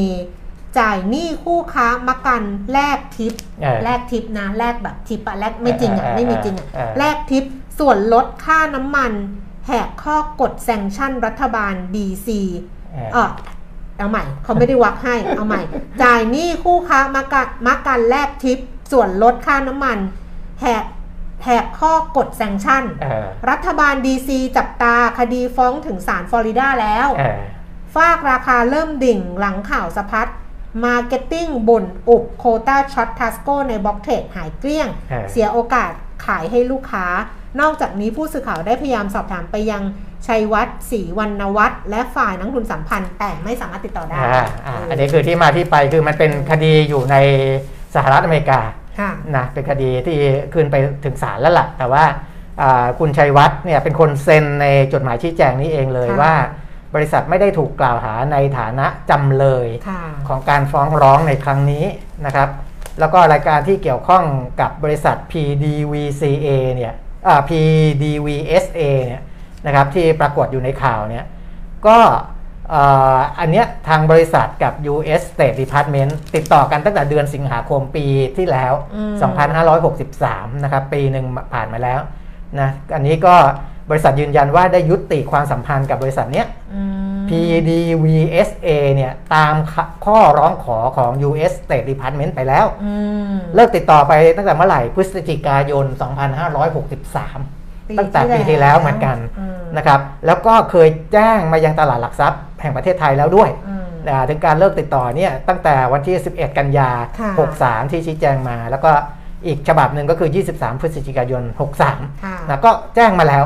[0.80, 7.43] จ่ายหนี้คู่ค้ามักกันแลกทิปเออแลกทิปนะ แลกแบบทิปอะแลกไม่จริงอะเออเออไม่มีจริงอะเออแลกทิป
[7.80, 9.11] ส่วนลดค่าน้ำมัน
[9.67, 12.28] แหกข้อกฎแซงชั่นรัฐบาล DC
[12.93, 13.30] เออเออ
[13.97, 15.61] เอาใหม่เขาไม่ได้วักให้เอาใหม่
[16.03, 18.59] จ่ายหนี้คู่ค้ามักกันมักกันแลกทิป
[18.91, 19.97] ส่วนลดค่าน้ำมัน
[20.61, 20.84] แหก
[21.43, 27.39] แหกข้อกฎ sanction เออรัฐบาล DC จับตาคดีฟ้องถึงศาลฟลอริดาแล้วเออ
[27.95, 30.27] ฟากราคาเริ่มดิ่งหลังข่าวสะพัด
[30.84, 35.91] marketing บ่นอุบโควต้า short TASCO ใน block trade หายเกลี้ยงเออเสียโอกาส
[36.25, 37.05] ขายให้ลูกค้า
[37.61, 39.83] นอกจากนี้ผู้สื่อข่าวได้พยายามสอบถามไปยัง
[40.27, 47.15] ชัยวัฒน์ศรีวรรณวัฒน์และฝ่ายนักลงทุนสัมพันธ์แต่ไม่สามารถติดต่อได้อ่าอ่าอันนี้คือที่มาที่ไปคือมันเป็นคดีอยู่ใน
[47.95, 48.86] สหรัฐอเมริกาค่ะ
[49.35, 50.17] นะเป็นคดีที่
[50.53, 50.75] ขึ้นไป
[51.05, 52.03] ถึงศาลแล้วล่ะ แต่ว่า
[52.61, 56.33] อ่าคุณชัยวัฒน์เนี่ยเป็นคนเซ็นในจดหมายชี้แจงนี้เองเลยค่ะว่า
[56.95, 61.85] บริษัทไม่ได้ถูกกล่าวหาในฐานะจำเลยค่ะของการฟ้องร้องในครั้งนี้
[62.25, 62.49] นะครับ
[62.99, 64.23] แล้วก็รายการที่เกี่ยวข้อง
[64.61, 66.93] กับบริษัท PDVCA เนี่ย
[67.27, 69.21] อ่า PDVSA เนี่ย
[69.65, 71.25] นะครับที่ปรากฏอยู่ในข่าวเนี่ย
[71.87, 71.99] ก็
[72.36, 72.84] เอ่
[73.15, 78.05] ออันเนี้ยทางบริษัทกับ US State Department ติดต่อกันตั้งแต่เดือนสิงหาคมปี
[78.38, 79.13] ที่แล้วอืม
[79.88, 81.99] 2563 นะครับ ปีหนึ่งผ่านมาแล้ว
[82.59, 83.36] นะอันนี้ก็
[83.89, 86.82] บริษัทยืนยันว่าได้ยุติความสัมพันธ์กับบริษัทเนี้ยอื
[87.13, 89.53] ม PDVSA เนี่ยตาม
[90.05, 92.93] ข้อร้องขอของ US State Department ไปแล้วอื
[93.32, 97.57] มเลิกติดต่อไปตั้งแต่เมื่อไหร่พฤศจิกายน 2563
[97.99, 107.31] ตั้งแต่ปีที่แล้วเหมือนกันอืมนะครับแล้วก็เคยแจ้งมายังตลาดหลักทรัพย์แห่งประเทศไทยแล้วด้วยอืมอ่าถึงการเลิกติดต่อเนี่ยตั้งแต่วันที่ 11 กันยาค่ะ
[107.61, 108.91] 63 ที่ชี้แจงมา แล้วก็
[109.47, 111.43] อีกฉบับหนึ่งก็คือ 23 พฤศจิกายน
[111.83, 113.43] 63ค่ะนะก็แจ้งมาแล้ว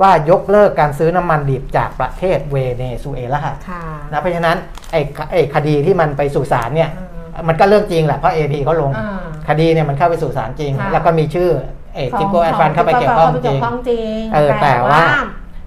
[0.00, 4.56] ว่ายกเลิกการซื้อน้ำมันดิบจากประเทศเวเนซุเอลาค่ะนะเพราะฉะนั้น
[4.92, 5.00] ไอ้
[5.30, 11.50] ไอ้คดีที่มันไปสู่ศาลเนี่ยอืมมันก็เรื่องจริงแหละเพราะ AP เขาลงอ่าคดีเนี่ยมันเข้าไปสู่ศาลจริงค่ะแล้วก็มีชื่อ
[11.94, 15.00] เอทิปโกแอดฟันเข้าไปเกี่ยวข้องจริงเข้าไปเกี่ยวข้องจริงเออแต่ว่า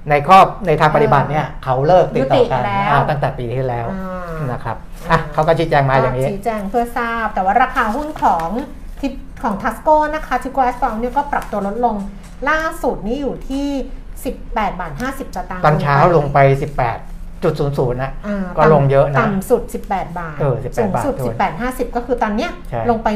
[0.09, 4.78] ในครอบในทางปฏิบัติเนี่ยเขาเลิกติดต่อกันยุติแล้วอ่าตั้งแต่ปีที่แล้วอ่านนะครับ
[5.11, 8.47] อะเขาก็ชี้แจงมาอย่างนี้ก็ชี้แจงเพื่อทราบ แต่ว่าราคาหุ้นของ
[9.01, 9.13] ทิป
[9.43, 11.95] ของทัสโก้นะคะทิปโกแอสฟองเนี่ยก็ปรับตัวลดลง
[12.49, 13.67] ล่าสุดนี่อยู่ที่
[14.24, 16.39] 18บาท50สตางค์ตอนเช้าลงไป
[17.52, 21.36] 18.00นะอ่าก็ลงเยอะนะต่ำสุด 18 บาทเออ18สูงสุดบาทด้วย
[21.89, 23.08] 18 50 ก็คือตอนเนี้ยใช่ลงไป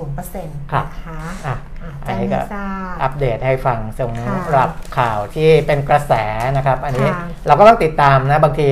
[0.00, 6.12] 1.60%ครับนะคะอะอะอัแจ้นงนี้ก็ให้ทราบอัปเดตให้ฟังสำค่ะหรับข่าวที่เป็นกระแส
[6.56, 8.70] นะครับ อันนี้ค่ะเราก็ต้องติดตามนะบางที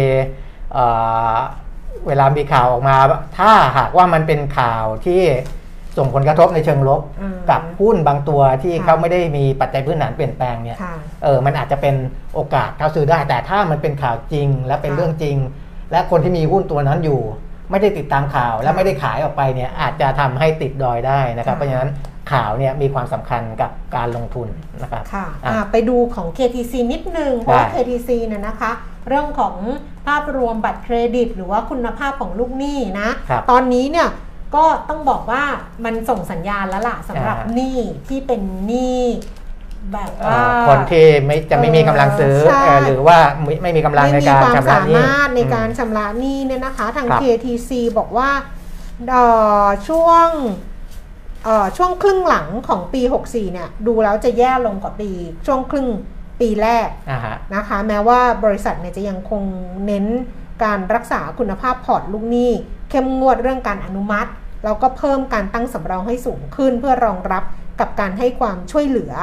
[0.72, 0.84] เอ่
[1.32, 1.36] อ
[2.06, 2.96] เวลามีข่าวออกมา
[3.38, 5.22] ถ้าหากว่ามันเป็นข่าวที่
[6.00, 11.94] ส่งผลกระทบในเชิงลบอืมกับหุ้นบางตัวที่ค่ะเขาไม่ได้มีปัจจัยพื้นฐานเปลี่ยนแปลงเนี่ยค่ะเออมันอาจจะเป็น
[12.34, 15.36] โอกาสเข้าซื้อได้ แต่ถ้ามันเป็นข่าวจริงและเป็นค่ะเรื่องจริง
[15.92, 17.20] และคนที่มีหุ้นตัวนั้นอยู่
[17.70, 21.90] ไม่ได้ติดตามข่าวและไม่ได้ขายออกไปเนี่ยอาจจะทำให้ติดดอยได้นะครับค่ะเพราะฉะนั้น
[22.32, 24.48] ข่าวเนี่ยมีความสำคัญกับการลงทุน
[24.82, 28.70] นะครับค่ะอะอะไปดูของ KTC นิดนึงเพราะว่าได้ KTC เนี่ยนะคะ
[29.08, 29.54] เรื่องของ
[30.06, 34.08] ภาพรวมบัตรเครดิต หรือว่าคุณภาพของลูกหนี้นะครับตอนนี้เนี่ย
[34.54, 35.42] ก็ต้องบอกว่า
[35.84, 37.78] มันส่งสัญญาณแล้วล่ะสำหรับอ่าหนี้
[38.08, 39.02] ที่เป็นหนี้
[39.92, 48.30] แบบเอ่ว่าอคนที่ไม่จะไม่มีกำลังซื้อใช่เอ่อหรือว่าไม่ไม่มีกำลังในไม่มีการความชำระสาหนี้มารถในการอืมชำระหนี้เนี่ยนะคะ ทางครับ KTC บอกว่า
[49.10, 49.24] เอ่
[49.64, 50.28] อช่วง
[51.44, 55.10] เอ่อช่วงครึ่งหลังของปี 64 เนี่ย ดูแล้วจะแย่ลงกว่าปี
[55.46, 55.88] ช่วงครึ่ง
[56.40, 59.42] ปีแรกอ่าฮะนะคะ แม้ว่าบริษัทเนี่ยจะยังคง
[59.86, 60.06] เน้น
[60.64, 62.52] การรักษาคุณภาพพอร์ตลูกหนี้
[62.90, 64.30] เข้มงวดเรื่องการอนุมัติ
[64.64, 67.44] แล้วก็เพิ่มการตั้งสำรองให้สูงขึ้น เพื่อรองรับ
[67.80, 69.14] กับการให้ความช่วยเหลือ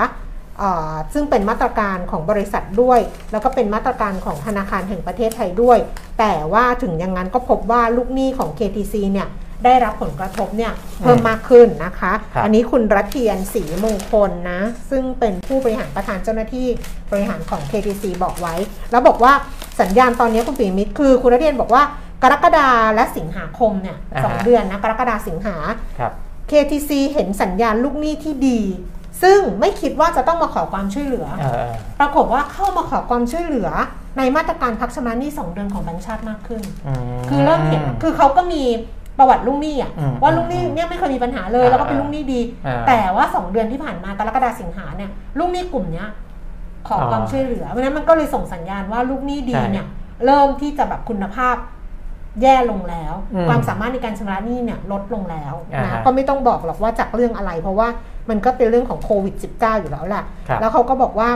[0.59, 2.99] เออซึ่งเป็นมาตรการของบริษัทด้วย
[3.31, 5.77] แล้วก็เป็นมาตรการของธนาคารแห่งประเทศไทยด้วย
[6.19, 9.29] แต่ว่าถึงอย่างนั้นก็พบว่าลูกหนี้ของ KTC เนี่ย
[9.65, 14.59] ได้รับผลกระทบเนี่ยเพิ่มมากขึ้นนะคะครับอันนี้คุณรัตเทียนศรีมงคลนะ
[14.89, 16.67] ซึ่งเป็นผู้บริหารประธานเจ้าหน้าที่
[17.11, 18.55] บริหารของ KTC บอกไว้
[18.91, 19.33] แล้วบอกว่า
[19.81, 21.83] สัญญาณตอนนี้คุณปีมิตรคือคุณรัตเทียนบอกว่า
[22.23, 25.55] กรกฎาและสิงหาคมเนี่ยอ่าฮะสองเดือนนะกรกฎาสิงหา
[25.99, 26.11] ครับ
[26.51, 28.59] KTC เห็นสัญญาณลูกหนี้ที่ดี
[29.23, 33.69] ซึ่งไม่คิดว่าจะต้องมาขอความช่วยเหลือเออปรากฏว่าเข้ามาขอความช่วยเหลือ
[34.17, 36.61] ในมาตรการพักชำระหนี้2เดือนของแบงก์ชาติมากขึ้น
[37.17, 38.63] มคือเริ่มเห็นคือเขาก็มี
[39.19, 46.07] ประวัติลูกหนี้อะอืมว่าลูกหนี้เนี่ยไม่เคยมีปัญหาเลยอ่าแล้วก็เป็นลูกหนี้ดีอ่าแต่ว่า 2 เดือนที่ผ่านมากรกฎาสิงหาเนี่ยลูกหนี้กลุ่มเนี้ย
[46.87, 49.87] ขออ๋อความช่วยเหลือเพราะฉะนั้นมันก็เลยส่งสัญญาณว่าลูกหนี้ดีใช่เนี่ย
[50.25, 51.55] เริ่มที่จะแบบคุณภาพ
[52.41, 57.87] แย่ลงแล้วอืมความสามารถในการชำระหนี้เนี่ยลดลงแล้วอ่านะฮะก็ไม่ต้องบอกหรอกว่าจากเรื่องอะไร เพราะว่า
[58.29, 61.29] มันก็เป็นเรื่องของโควิด -19 อยู่แล้วแหละครับแล้วเขาก็บอกว่า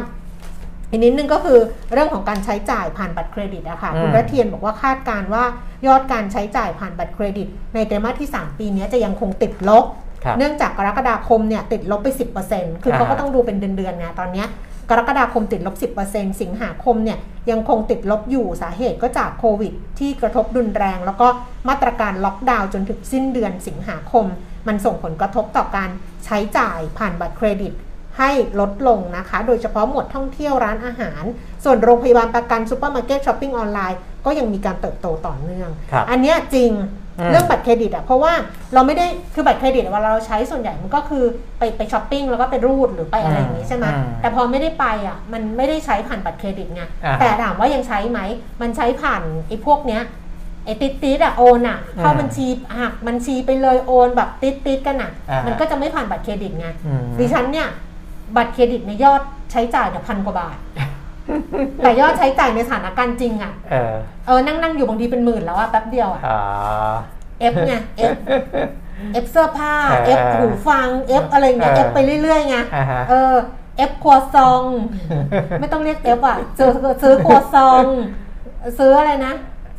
[0.89, 1.60] อีกนิดนึงก็คือ
[1.93, 5.43] เรื่องของการใช้จ่ายผ่านบัตรเครดิตอะค่ะอืมคุณรัตเทียนบอกว่าคาดการณ์ว่า
[5.88, 9.86] ยอดการใช้จ่ายผ่านบัตรเครดิต ในไตรมาสที่ 3 ปีนี้จะยังคงติดลบ
[10.24, 12.08] ครับเนื่องจากกรกฎาคมเนี่ยติดลบไป
[12.45, 14.47] 10%คือเขาก็อ่าฮะต้องดูเป็นเดือนๆไงตอนเนี้ย
[14.92, 15.76] กรกฎาคมติดลบ
[16.08, 17.20] 10%สิงหาคมเนี่ย
[17.52, 21.28] ยังคงติดลบอยู่สาเหตุก็จากโควิด ที่กระทบรุนแรง แล้วก็
[21.70, 24.26] มาตรการล็อกดาวน์จนถึงสิ้นเดือนสิงหาคม
[24.68, 25.89] มันส่งผลกระทบต่อการ
[26.26, 27.74] ใช้จ่ายผ่านบัตรเครดิต
[28.18, 31.24] ให้ลดลงนะคะ โดยเฉพาะหมวดท่องเที่ยวร้านอาหาร
[31.64, 37.01] ส่วนโรงพยาบาลประกันซูเปอร์มาร์เก็ตช้อปปิ้งออนไลน์ก็ยังมีการเติบโตต่อเนื่องครับอันเนี้ยจริงอืม
[37.32, 38.34] เรื่องบัตรเครดิตอะเพราะว่า
[38.74, 41.24] เราไม่ได้คือบัตรเครดิตเวลาเราใช้ส่วนใหญ่มันก็คือ
[41.57, 48.20] ไปไปช้อปปิ้งแล้วก็ไปรูดหรือไปอะไรอย่างงี้ใช่ไหมอืมแต่พอไม่ได้ไปอะมันไม่ได้ใช้ผ่านบัตรเครดิตไงอ่าฮะแต่ถามว่ายังใช้ไหม
[48.62, 50.01] มันใช้ผ่านไอ้พวกเนี้ย
[50.66, 52.47] ไอ้ติดติดๆอะโอนอะเข้าอืมบัญชี
[52.80, 57.68] หักบัญชีไปเลยโอนแบบติดติดๆกันอะอ่าฮะมันก็จะไม่ผ่านบัตรเครดิตไงอืมดิฉันเนี่ย
[58.38, 60.57] บัตรเครดิตในยอดใช้จ่ายเนี่ยพันกว่าบาท
[61.84, 63.94] แต่ยอดใช้จ่ายในสถานการณ์จริงอะเออ
[64.28, 66.94] เออ นั่งนั่งอยู่บางทีเป็นหมื่นแล้วอะแป๊บเดียวอะอ่า
[67.39, 68.12] F ไง F
[69.14, 73.34] F เสื้อผ้าเออ F หูฟัง F อะไรเงี้ยเอเอ F ไปเรื่อยๆไงอ่าฮะเออ
[73.78, 74.64] F ครัวซองต์
[75.60, 76.70] ไม่ต้องเรียก F อะซื้อ
[77.04, 77.84] ซื้อครัวซองต์
[78.80, 79.34] ซื้ออะไรนะ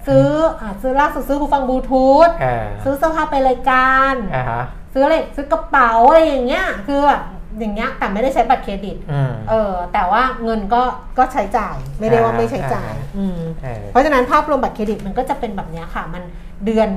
[0.07, 0.26] ซื้อ
[0.61, 4.62] อะซื้อล่าสุดซื้อหูฟังบลูทูธเออซื้อเสื้อผ้าไปรายการอ่าฮะ
[4.93, 7.20] ซื้ออะไรซื้อกระเป๋าอะไรอย่างเงี้ยคือแบบ
[7.59, 10.82] อย่างเงี้ยแต่ไม่ได้ใช้บัตรเครดิตอืมเออแต่ว่าเงินก็
[11.18, 16.22] ก็ใช้จ่าย ไม่ได้ว่าอ่าไม่ใช้จ่ายอ่าอืมเออเพราะฉะนั้นภาพรวมบัตรเครดิตมันก็จะเป็นแบบเนี้ยค่ะมัน
[16.66, 16.90] เดือน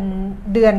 [0.54, 0.76] เดือน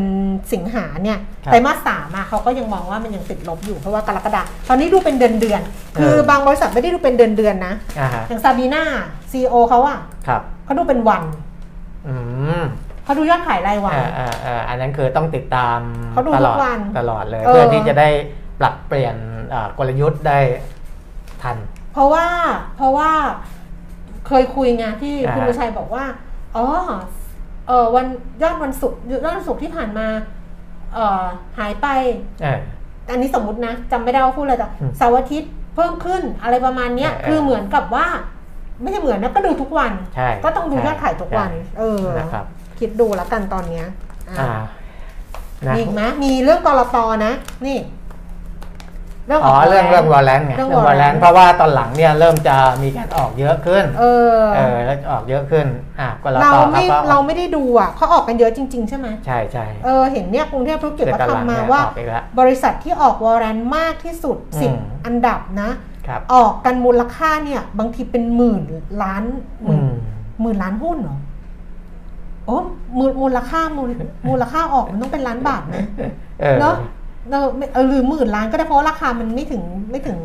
[0.53, 8.83] สิงหาเนี่ยครับไตรมาสสามอะเขาก็ยังมองว่ามันยังติดลบอยู่เพราะว่ากรกฎาตอนนี้ดูเป็นเดือนเดือนๆคือเออบางบริษัทไม่ได้ดูเป็นเดือนเดือนๆนะอ่าฮะอย่างซาบีนา
[9.31, 11.22] ซีโอเขาอะครับเขาดูเป็นวัน
[12.09, 12.14] อื
[12.61, 12.62] ม
[13.05, 15.79] เขาดูยอดขายรายวันอ่าอ่าอ่าอันนั้นคือต้องติดตาม
[16.12, 18.09] เขาดูตทุลกอดวันตลอดเลยเออเพื่อที่จะได้
[18.61, 19.16] ปรับเปลี่ยน
[19.52, 20.38] อ่ากลยุทธ์ได้
[21.42, 21.57] ทัน
[21.92, 22.26] เพราะว่า
[22.76, 23.11] เพราะว่า
[24.26, 26.04] เคยคุยไงที่อ่าคุณบุญชัยบอกว่า
[26.57, 26.66] อ๋อ
[27.68, 28.07] เออวัน
[28.42, 30.07] ยอดวันศุกร์ยอดวันศุกร์ที่ผ่านมา
[30.94, 31.24] เออ
[31.59, 31.86] หายไป
[32.42, 32.61] เออ
[33.11, 38.07] อันนี้สมมุตินะจำไม่ได้ว่าพูดอะไรแต่อืมเสาร์อาทิตย์เพิ่มขึ้นอะไรประมาณเนี้ยเออคือเหมือนกับว่า
[38.82, 42.44] ไม่ใช่เหมือนนะก็ดูทุกวันใช่ก็ต้องดูยอดขายทุกวันใช่เออนะครับ
[42.78, 43.84] คิดดูแล้วกันตอนเนี้ย
[44.28, 44.62] อะอ่า
[45.66, 46.96] นะมีอีกไหมมีเรื่องกรต
[47.26, 47.32] นะ
[47.66, 47.78] นี่
[49.27, 55.66] เรื่องอ๋อขเรื่องเรื่องวอลเลนไงเรื่องเรื่องวอลเลน Valorant เพราะว่าตอนหลังเนี่ยเริ่มจะมีการออกเยอะขึ้น เออเออแล้วออกเยอะขึ้น
[56.01, 65.70] อะกลเราตไม่ก็เราไม่ได้ดูอะเขาออกกันเยอะจริง ๆ ใช่ไหมใช่ใช่เออเห็นเนี่ยกรุงเทพธุรกิจก็เดือนหลังทำมาเนี่ยว่าออกอีกแล้วบริษัทที่ออกวอร์เรนมากที่สุดอืม10อันดับนะ
[66.07, 68.62] ครับออกกันมูลค่าเนี่ย บางทีเป็นหมื่น
[69.03, 69.22] ล้าน
[69.64, 69.95] หอืมื่นม
[70.41, 71.18] หมื่นล้านหุ้นเหรอ
[72.47, 72.59] โอ้
[72.99, 73.91] มูลมูลค่ามูล
[74.29, 75.85] มูลค่าออกมันต้องเป็นล้านบาทนะ
[76.41, 76.77] เออเนาะ
[77.31, 80.18] เออไม่เออหรือหมื่นล้านก็ได้เพราะว่าราคามันไม่ถึงไม่ถึง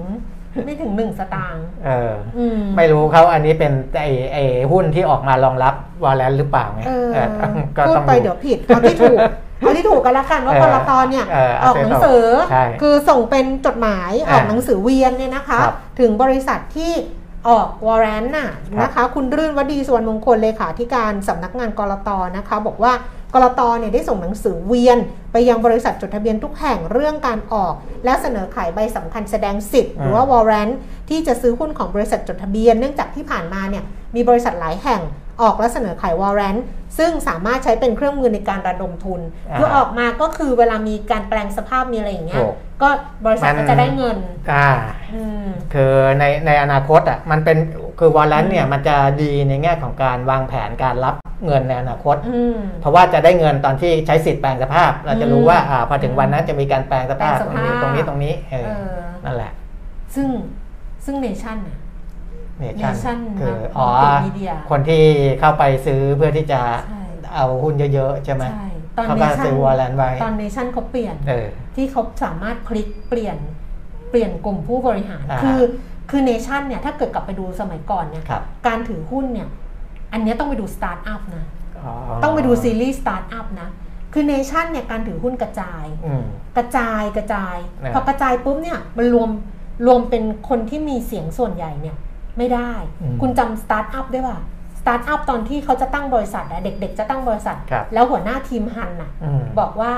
[0.66, 4.38] ไม่ถึงหนึ่งสตางค์เอออืมไม่รู้เขาอันนี้เป็นไอไอ
[4.72, 5.74] หุ้นที่ออกมารองรับ
[6.04, 9.18] วอลเลนหรือเปล่าไงเออเออก็พูดต้องไปเดี๋ยวผิดเอาที่ถูก
[9.60, 16.94] เอาที่ถูกกันละกันว่าเออกรตเนี่ยเอออเอาอกหนังสือใช่คือส่งเป็นจดหมายออกอ่าหนังสือเวียนเนี่ยนะคะครับถึงบริษัทที่
[17.50, 18.50] ออกวอร์แรนต์น่ะ
[18.82, 22.10] นะคะ คุณรื่นวดี สุวรรณมงคลเลขาธิการสำนักงาน ก.ล.ต.
[22.38, 22.94] นะคะ บอกว่า
[23.34, 23.62] ก.ล.ต.
[23.80, 25.00] เนี่ยได้ส่งหนังสือเวียน
[25.32, 27.74] ไปยังบริษัทจดทะเบียนทุกแห่งเรื่องการออก
[28.06, 30.78] และเสนอขายใบสำคัญแสดงสิทธิ์หรือว่าวอร์แรนต์
[31.10, 33.84] ที่จะซื้อหุ้นของบริษัทจดทะเบียน เนื่องจากที่ผ่านมาเนี่ย
[34.16, 35.02] มีบริษัทหลายแห่ง
[35.42, 36.66] ออกและเสนอขายวอร์แรนต์
[36.98, 42.90] ซึ่งสามารถใช้เป็นเครื่องมือในการระดมทุนอ่าคือออกมาก็คือเวลามีการแปลงสภาพมีอะไรอย่างเงี้ยถูกก็
[43.26, 44.18] บริษัทมัก็นจะได้เงิน
[44.54, 44.68] อ่า
[45.14, 47.58] อืมคือในในอนาคตอะมันเป็น
[48.00, 51.16] คือวอลเลนเนี่ยมันจะดีในแง่ของการวางแผนการรับ
[51.46, 59.52] เงินในอนาคตอืมเพราะว่าจะได้เงินตอนที่ใช้สิทธิ์แปลงสภาพ เราจะรู้ว่าอ่าพอถึงวันนั้นจะมีการแปลงสภาพแปลงตสรงภาพนี้ตรงนี้ตรงนี้เออเออนั่นแหละ
[60.16, 60.28] ซึ่ง
[61.06, 61.78] ซึ่งเนชั่นน่ะ
[62.60, 65.04] เนชั่น Nation คือนะอ๋อ Multimedia คนที่
[65.40, 67.02] เข้าไปซื้อเพื่อที่จะใช่
[67.36, 68.68] เอาหุ้นเยอะๆใช่ไหมใช่
[68.98, 73.38] ตอนเขาเนชั่นก็ซื้อวอร์แรนต์ไว้ตอนเนชั่นเขาเปลี่ยนเออที่เขาสามารถพลิกเปลี่ยน
[74.10, 75.60] เปลี่ยนกลุ่มผู้บริหารอ่าคือ
[76.10, 79.48] คือเนชั่นเนี่ยถ้าเกิดกลับไปดูสมัยก่อนเนี่ยครับการถือหุ้นเนี่ย
[80.14, 81.46] อันเนี้ยต้องไปดูสตาร์ทอัพนะ
[81.80, 81.92] อ๋อ
[82.24, 83.70] ต้องไปดูซีรีส์สตาร์ทอัพนะ
[84.14, 86.24] คือเนชั่นเนี่ยการถือหุ้นกระจายอืม
[86.58, 89.30] กระจายกระจายนะพอกระจายปุ๊บเนี่ยมันรวม
[89.86, 91.96] รวมเป็นคนที่มีเสียงส่วนใหญ่เนี่ย
[92.38, 94.40] ไม่ได้อืมคุณจำสตาร์ทอัพได้ป่ะ
[94.80, 99.94] สตาร์ทอัพตอนที่เขาจะตั้งบริษัทอะเด็ก ๆ จะตั้งบริษัทครับแล้วหัวหน้าทีมฮันน่ะอืมบอกว่า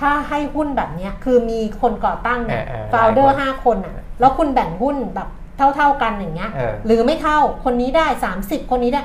[0.00, 5.28] ถ้าให้หุ้นแบบเนี้ยคือมีคนก่อตั้งเนี่ยเออเออฟาวเดอหลายร์คนห้าคนอะ แล้วคุณแบ่งหุ้นแบบ
[5.76, 8.06] เท่าๆกันอย่างเงี้ยเออหรือไม่เท่า คนนี้ได้
[8.38, 9.02] 30 คนนี้ได้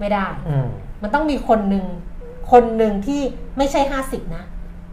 [0.00, 0.66] ไม่ได้อืม
[1.02, 1.86] มันต้องมีคนหนึ่ง
[2.52, 3.20] คนหนึ่งที่
[3.56, 4.44] ไม่ใช่50นะ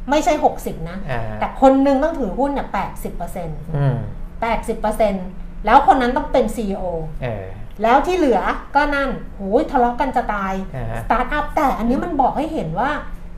[0.10, 3.96] ไม่ใช่60นะอ่าแต่คนหนึ่งต้องถือหุ้นเนี่ย80เปอร์เซ็นต์อืม
[4.40, 5.26] 80เปอร์เซ็นต์
[5.66, 6.84] แล้วคนนั้นต้องเป็น CEO
[7.24, 7.46] เออ
[7.84, 8.40] แล้วที่เหลือ
[8.76, 12.90] ก็นั่นโอ้ยทะเลาะกันจะตายอ่าฮะสตาร์ทอัพแต่อันนี้มันบอกให้เห็นว่า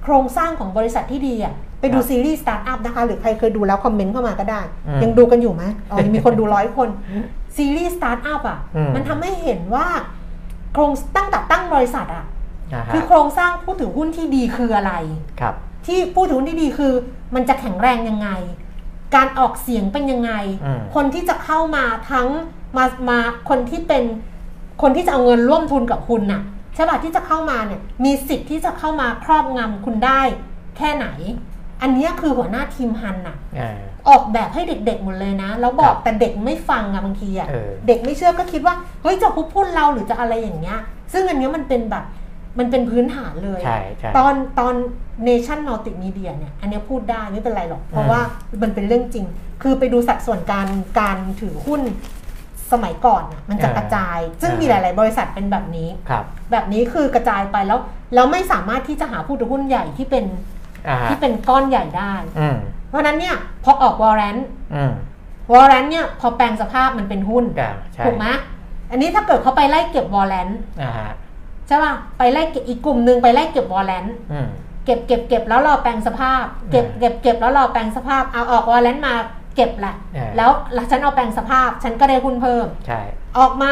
[0.04, 6.90] โครงสร้างของบริษัทที่ดีอะไปดูครับซีรีส์สตาร์ทอัพนะคะ หรือใครเคยดูแล้วคอมเมนต์เข้ามาก็ได้อืมยังดูกันอยู่ไหมอ๋อยังมีคนดูร้อยคน
[7.58, 9.88] ซีรีส์สตาร์ทอัพอะอืมมันทำให้เห็นว่า
[10.78, 12.26] โครงตั้งแต่ตั้งบริษัทอะ
[12.74, 14.94] อ่าฮะคือโครงสร้างผู้ถือหุ้นที่ดีคืออะไร
[15.40, 15.56] ครับ
[15.86, 16.94] ที่ผู้ถือหุ้นที่ดีคือ
[17.36, 18.30] มันจะแข็งแรงยังไง
[19.16, 20.32] การออกเสียงเป็นยังไง
[20.66, 22.28] อืมคนที่จะเข้ามาทั้ง
[22.78, 23.20] มามา
[23.50, 24.04] คนที่เป็น
[24.82, 26.42] คนที่จะเอาเงินร่วมทุนกับคุณน่ะ
[26.76, 30.22] ใช่ป่ะที่จะเข้ามาเนี่ยมีสิทธิ์ที่จะเข้ามาครอบงำคุณได้
[30.78, 31.08] แค่ไหน
[31.82, 33.78] อันเนี้ยคือหัวหน้าทีมฮันน่ะอ่า
[34.10, 40.80] ออกแบบให้เด็กๆหมดเลยนะ แล้วบอกครับแต่เด็กไม่ฟังอะบางทีอะเออเด็กไม่เชื่อก็คิดว่าเฮ้ยจะพุบพุ่นเราหรือจะอะไรอย่างเงี้ย
[41.14, 42.06] ซึ่งอันเนี้ยมันเป็นแบบ
[42.60, 44.74] มันเป็นพื้นฐานเลยใช่ใช่ตอนตอน
[45.28, 48.22] Nation Multimedia เนี่ย อันเนี้ยพูดได้ไม่เป็นไรหรอก เพราะอืมว่า
[48.62, 49.26] มันเป็นเรื่องจริง
[49.64, 50.68] คือไปดูสัดส่วนการ
[51.00, 51.82] การถือหุ้น
[52.72, 57.80] สมัยก่อนน่ะมันจะกระจาย ซึ่งมีหลาย ๆ บริษัทเป็นแบบนี้ครับแบบนี้คือกระจายไปแล้ว
[58.16, 60.57] แล้วไม่สามารถที่จะหาผู้ถือหุ้นใหญ่ที่เป็นอ่าฮะ
[61.10, 62.58] ที่เป็นก้อนใหญ่ได้อืม
[62.90, 64.92] เพราะฉะนั้นเนี่ยพอออกวอร์เรนต์อืม
[65.54, 68.26] วอร์เรนต์เนี่ยพอแปลงสภาพมันเป็นหุ้นอ่าใช่ถูกไหม
[68.92, 71.12] อันนี้ถ้าเกิดเขาไปไล่เก็บ warrant อ่าฮะ
[71.68, 74.48] ใช่ป่ะไปไล่เก็บอีกกลุ่มหนึ่งไปไล่เก็บ warrant อืม
[74.86, 79.14] เก็บเก็บเก็บแล้วรอแปลงสภาพ เก็บอ่าเก็บเก็บแล้วรอแปลงสภาพเอาออก warrant มา
[79.56, 83.02] เก็บแหละอ่าแล้วแล้วฉันเอาแปลงสภาพ ฉันก็ได้หุ้นเพิ่มใช่
[83.38, 83.72] ออกมา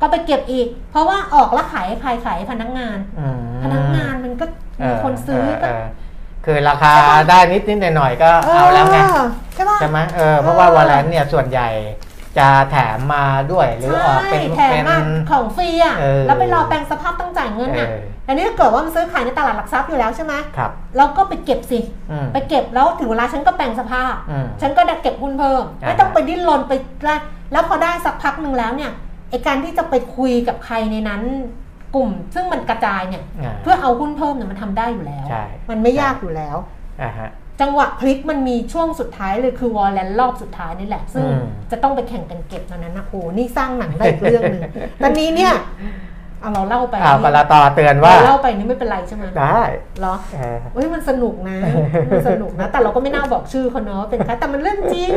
[0.00, 4.44] ก็ไปเก็บอีก เพราะว่าออกแล้วขายให้ใครขายให้พนักงานอืมพนักงานมันก็
[4.86, 6.92] มีคนซื้อก็เคือราคา
[7.30, 8.98] ได้นิดนิดหน่อยหน่อยๆก็เอาแล้วไง
[9.54, 11.68] ใช่ป่ะใช่ไหมเออเพราะว่า warrant เนี่ยส่วนใหญ่
[12.38, 14.98] จะแถมมาด้วยหรือออกเป็นใช่แถเป็มนมา
[15.30, 21.78] ของฟรีอะเออแล้วไปรอแปลงสภาพต้องจ่ายเงินอะเอออันนี้ถ้าเกิดว่ามันซื้อขายในตลาดหลักทรัพย์อยู่แล้วใช่ไหมครับเราก็ไปเก็บสิ
[22.10, 26.72] อืมไปเก็บแล้วถึงเวลาฉันก็แปลงสภาพอืมฉันก็ได้เก็บหุ้นเพิ่มอ่าไม่ต้องไปดิ้นรนไป
[27.04, 27.20] แล้ว
[27.52, 28.90] แล้วพอได้สักพักหนึ่งแล้วเนี่ย
[29.30, 31.22] ไอการที่จะไปคุยกับใครในนั้น
[31.94, 36.56] กลุ่มซึ่งมันกระจายเนี่ยาเพื่อเอาหุ้นเพิ่มเนี่ยมันทำได้อยู่แล้วใช่มันไม่ยากอยู่แล้ว
[37.02, 37.30] อ่าฮะ
[37.60, 44.62] จังหวะพลิกมันมีช่วงสุดท้ายเลยคือวอลเลนรอบสุดท้ายนี่แหละ ซึ่งอืมจะต้องไปแข่งกันเก็บตอนนั้นนะโอ้โหนี่สร้างหนังได้อีกเรื่องหนึ่ง
[45.02, 45.52] ตอนนี้เนี่ย
[46.42, 49.60] เอาเราเล่าไปอ่ากรตอเตือนว่าเราเล่าไปนี่ไม่เป็นไรใช่ไหมได้
[50.00, 51.56] เหรอเออเฮ้ยมันสนุกนะ
[52.10, 55.10] มันสนุกนะ แต่เราก็ไม่น่าบอกชื่อเขาเนาะเป็นใครแต่มันเรื่องจริง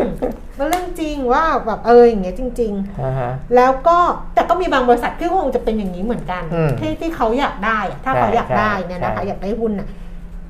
[0.57, 3.97] มันเรื่องจริงว่าแบบเอออย่างเงี้ยจริงอ่าฮะๆแล้วก็
[4.34, 9.88] แต่ก็มีบางบริษัทที่คงจะเป็นอย่างนี้เหมือนกันอืมที่ที่เขาอยากได้อะถ้าใช่เขาอยากได้ใช่เนี่ยนะคะใช่อยากได้หุ้นน่ะ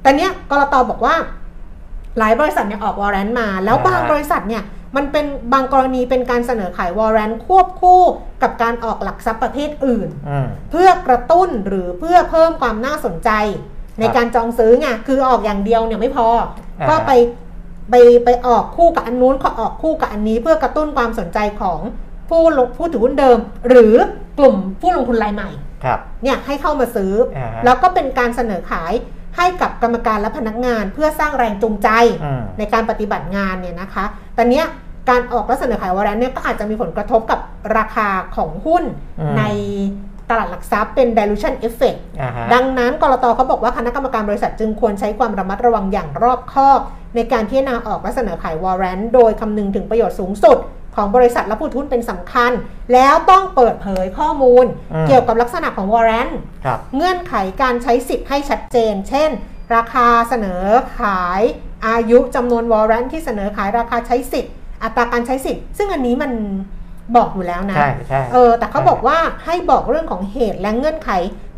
[0.02, 1.16] แต่เนี้ยกรตบอกว่า
[2.20, 4.64] หลายบริษัทเนี่ยออกวอร์เรนต์มา แล้วบางบริษัทเนี่ย
[4.96, 8.02] มันเป็นบางกรณีเป็นการเสนอขายวอร์เรนต์ควบคู่
[8.44, 13.30] กับการออกหลักทรัพย์ประเภทอื่นอืมเพื่อกระตุ้นหรือเพื่อเพิ่มความน่าสนใจ
[14.00, 16.28] ในการจองซื้อไงคือออกอย่างเดียวเนี่ยไม่พอ
[16.82, 17.12] อ่าก็ไป
[17.90, 21.80] ไปไปออกคู่กับอันนู้นขอออกคู่กับอันนี้เพื่อกระตุ้นความสนใจของ
[22.30, 23.38] ผู้ลงผู้ถือหุ้นเดิม
[23.70, 23.96] หรือ
[24.40, 25.50] กลุ่มผู้ลงทุนรายใหม่
[25.84, 28.94] ครับเนี่ยให้เข้ามาซื้ออาฮะแล้วก็เป็นการเสนอขาย
[29.38, 31.90] ให้กับกรรมการและพนักงานเพื่อสร้างแรงจูงใจ
[32.26, 34.66] อืมในการปฏิบัติงานเนี่ยนะคะ แต่เนี้ย
[35.10, 37.40] การออกและเสนอขายวอร์เรนต์เนี่ยก็อาจจะมีผลกระทบกับ
[37.78, 38.84] ราคาของหุ้น
[39.20, 39.44] อืมใน
[40.30, 46.80] ตลาดหลักทรัพย์เป็น dilution effect อ่าฮะดังนั้นกรตเขาบอกว่าคณะกรรมการบริษัทจึงควรใช้ความระมัดระวังอย่างรอบคอบ
[47.16, 50.58] ในการพิจารณาออกและเสนอขายวอร์เรนต์โดยคำนึงถึงประโยชน์สูงสุด
[50.96, 52.52] ของบริษัทและผู้ถือหุ้นเป็นสำคัญ
[52.94, 59.30] แล้วต้องเปิดเผยข้อมูลอืมเกี่ยวกับลักษณะของวอร์เรนต์ครับเงื่อนไขการใช้สิทธิ์ให้ชัดเจน เช่น
[59.76, 60.64] ราคาเสนอ
[61.00, 61.42] ขาย
[61.88, 64.54] อายุจำนวนวอร์เรนต์ที่เสนอขายราคาใช้สิทธิ์
[64.84, 66.32] อัตราการใช้สิทธิ์ ซึ่งอันนี้มัน
[67.18, 71.10] บอกอยู่แล้วนะใช่ใช่เออแต่เขาบอกว่าให้บอกเรื่องของเหตุและเงื่อนไข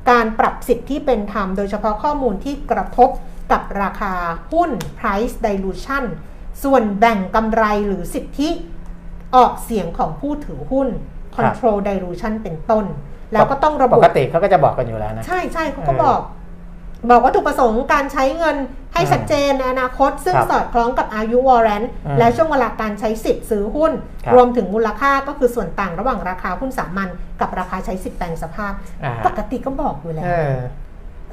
[0.10, 3.10] การปรับสิทธิ์ที่เป็นธรรม โดยเฉพาะข้อมูลที่กระทบ
[3.52, 4.14] กับราคา
[4.54, 6.04] หุ้น price dilution
[6.64, 8.50] ส่วนแบ่งกำไรหรือสิทธิ
[9.36, 10.88] ออกเสียงของผู้ถือหุ้น
[11.36, 12.86] control dilution เป็นต้น
[13.34, 16.22] แล้วก็ต้องระปบุกติเขาก็จะบอกกันอยู่แล้วนะ ใช่ใช่เขาก็เออบอก
[17.10, 18.58] บอกวัตถุประสงค์การใช้เงิน
[18.94, 23.92] ให้อืมชัดเจนในอนาคต ซึ่งครับสอดคล้องกับอายุวอร์เรนต์อืมและช่วงเวลาการใช้สิทธิ์ซื้อหุ้น
[24.26, 27.10] ครับรวมถึงมูลค่าก็คือส่วนต่างระหว่างราคาหุ้นสามัญ
[27.42, 28.74] กับราคาใช้สิทธิ์แปลงสภาพ
[29.04, 30.56] อ่าปกติก็บอกอยู่แล้วเออ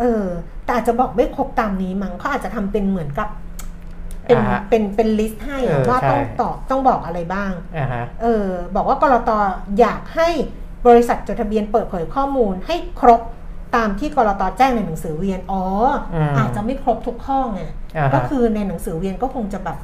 [0.00, 0.24] เออ
[0.64, 3.28] แต่อาจจะบอกไม่ครบตามนี้มั้งเขาอาจจะทำเป็นเหมือนกับ
[4.26, 8.46] เป็นอ่าฮะเป็นเป็น list ให้อะเออว่าใช่ต้องตอบต้องบอกอะไรบ้างอ่าฮะเออ
[8.76, 9.30] บอกว่ากลต
[9.80, 10.28] อยากให้
[10.86, 13.20] บริษัทจดทะเบียนเปิดเผยข้อมูลให้ครบ
[13.74, 15.62] ตามที่กลตแจ้งในหนังสือเวียนอ๋อ
[16.14, 17.62] อมอาจจะไม่ครบทุกข้อไง
[17.96, 19.78] อ่าฮะก็คือในหนังสือเวียนก็คงจะแบบ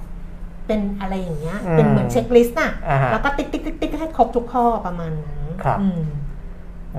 [0.66, 6.00] เป็นอะไรอย่างเงี้ยอืมเป็นเหมือน checklist น่ะอ่าฮะแล้วก็ติ๊กติ๊กติ๊กติ๊กให้ครบทุกข้อประมาณนั้นครับอืม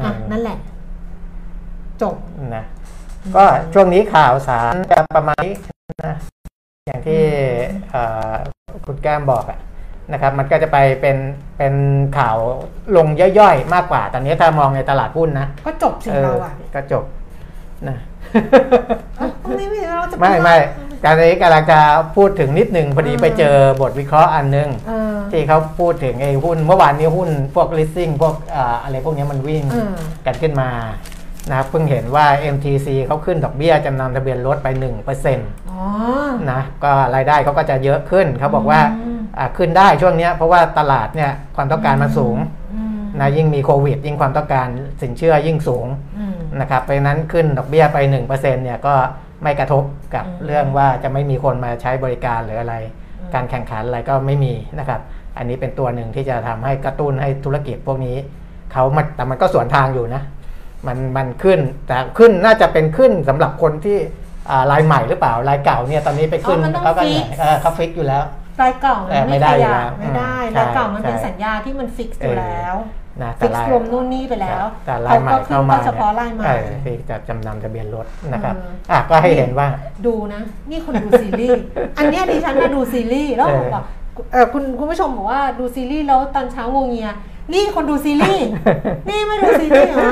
[0.06, 0.58] อะอืมนั่นแหละ
[2.02, 2.16] จบ
[2.56, 2.66] นะ
[3.36, 5.56] ก็ช่วงนี้ข่าวสารจะประมาณนี้
[6.06, 6.16] นะ
[6.88, 7.24] อย่างที่
[7.92, 8.34] เอ่อ
[8.86, 9.60] คุณแก้มบอกอะ
[10.12, 11.18] นะครับมันก็จะไปเป็น
[11.58, 11.74] เป็น
[12.18, 12.38] ข่าว
[12.98, 13.08] ลง
[13.40, 17.04] ย่อยๆ มากกว่า ตอนนี้ถ้ามองในตลาดหุ้นนะ ก็จบสิเออเราอะก็จบ
[17.88, 17.98] นะ
[19.18, 19.28] เอ้า
[19.58, 20.58] ไม่ไม่เราจะไม่ไม่
[21.04, 21.80] การนี้กำลังจะ
[22.16, 29.96] พูดถึงนิดหนึ่งพอดีไปเจอบทวิเคราะห์อันหนึงเออที่เขาพูดถึงไอ้หุ้น เมื่อวานนี้หุ้นพวก leasing พวกอ่าอะไรพวกนี้มันวิ่งเออ
[30.26, 30.70] กันขึ้นมา
[31.50, 32.26] นะครับเพิ่งเห็นว่า
[32.56, 35.61] MTC เขาขึ้นดอกเบี้ยจำนำทะเบียนรถไป1%นอ๋
[36.50, 42.38] อะก็รายได้เขาก็จะเยอะขึ้นเขาบอกว่าอืมอ่าขึ้นได้ช่วงเนี้ยเพราะว่าตลาดเนี่ยความต้องการมันสูง
[42.74, 44.68] อืมนะยิ่งมีโควิด ยิ่งความต้องการ
[45.02, 45.88] สินเชื่อยิ่งสูง
[46.20, 48.96] อืมนะครับเพราะฉะนั้นขึ้นดอกเบี้ยไป 1%เนี่ยก็
[49.44, 49.84] ไม่กระทบ
[50.16, 52.76] กับอืมเรื่องว่าจะไม่มีคนมาใช้บริการหรืออะไร
[53.20, 55.02] อืมการแข่งขันอะไรก็ไม่มีนะครับ
[55.38, 58.18] อันนี้เป็นตัวหนึ่งที่จะทำให้กระตุ้นให้ธุรกิจพวกนี้
[58.74, 60.22] เขามันแต่มันก็สวนทางอยู่นะ
[60.88, 63.98] มันมันขึ้นแต่ขึ้นน่าจะเป็นขึ้นสำหรับคนที่
[64.50, 68.24] อ่ารายใหม่หรือเปล่ารายเก่าเนี่ยตอนนี้ไปขึ้นอ๋อมันต้องเขาก็ fix เออเขาฟิกอยู่แล้ว
[68.62, 72.76] รายเก่ามันเออไม่ไม่ได้ขอยู่ยัแล้บวไม่ได้อืมรายเก่าใช่มันเป็นใช่สัญญาที่มันฟิกซ์อยู่แล้ว
[73.24, 79.68] นะแต่ฟิกรายซ์รวมนู่นนี่ไปแล้วแต่รายใหม่เขาก็ขึ้เข้านมาก็เฉพาะรายใหม่เออที่จะจำนำทะเบียนรถนะครับเอออะก็ให้เห็นว่า
[80.06, 81.64] ดูนะ นี่คนดูซีรีส์
[81.98, 83.84] อันเนี้ยดิฉันมาดูซีรีส์แล้วเออบอก
[84.34, 87.10] เออคุณคุณผู้ชมบอกว่าดูซีรีส์แล้วตอนเช้างวงเงีย
[87.54, 88.48] นี่คนดูซีรีส์
[89.10, 90.12] นี่ไม่ดูซีรีส์อ่า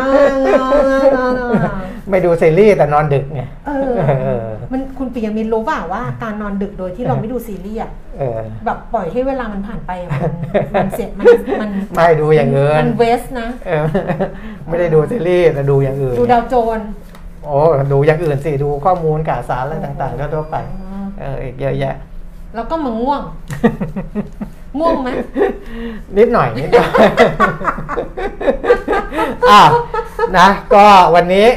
[2.09, 10.31] ไม่ดูซีรีส์แต่นอนดึกไงเออเออ มันคุณปิยมินรู้เปล่าว่าการนอนดึกโดยที่เราไม่ดูซีรีส์อะเออแบบปล่อยให้เวลามันผ่านไปอะมัน
[10.73, 11.25] มันเสียมัน
[11.61, 13.85] มันไม่ดูอย่างอื่มันนเวสนะเออ
[14.67, 16.87] ไม่ได้ดูซีรีส์แต่ดูอย่างอื่น ดูดาวโจนส์
[17.45, 17.57] โอ้
[17.91, 20.55] ดูอย่างอื่นสิดูข้อมูลข่าวสารอะไรต่างๆก็ทั่วไป
[21.19, 21.95] เอออีกเยอะแยะ
[22.55, 23.21] แล้วก็มาง่วง
[24.77, 25.09] ง่วงไหม
[26.17, 26.89] นิดหน่อยนิดหน่อย
[29.49, 29.69] อ้าว
[30.37, 31.47] นะ ก็วันนี้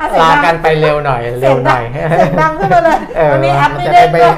[0.00, 4.36] อะเสียงลาดังกันไปเร็วหน่อย เร็วหน่อยเสียงดังขึ้นมาเลยเออวันนี้แอปไม่จะได้ไม่ด้วย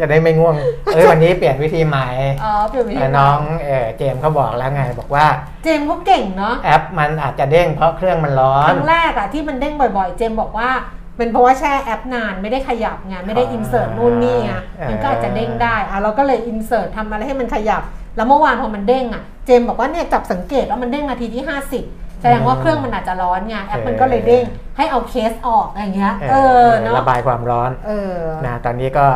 [0.00, 0.54] จะได้ไม่ง่วง
[0.94, 2.06] เอ้ยวันนี้เปลี่ยนวิธีใหม่
[2.44, 5.26] อ๋อเปลี่ยนวิธีเออน้องเออเจมส์เขาบอกแล้วไงบอกว่า
[5.64, 10.70] เจมส์เขาเก่งเนาะแอปมันอาจจะเด้งเพราะเครื่องมันร้อคนรั้งแรกอะที่มันเด้งบ่อยๆ เจมส์บอกว่า
[11.20, 17.82] เป็นเพราะว่าแช่แอปนานไม่ได้ขยับไงไม่ได้อ่าอินเสิร์ตนู่นนี่ไงอ่ามัมันก็อาจจะเด้งได้อะเราก็เลยอินเสิร์ตทำอะไรให้มันขยับ
[18.16, 21.44] แล้วเมื่อวานพอมันเด้งอะเจมส์บอกว่าเนี่ยจับสังเกตว่ามันเด้งนาทีที่
[21.82, 24.44] 50 แสดงว่าเครื่องมันอาจจะร้อนไงแอปมันก็เลยเด้ง
[24.76, 28.16] ให้เอาเคสออกอย่างเงี้ยเออเนาะระบายความร้อนเออ
[28.46, 29.06] นะตอนนี้ก็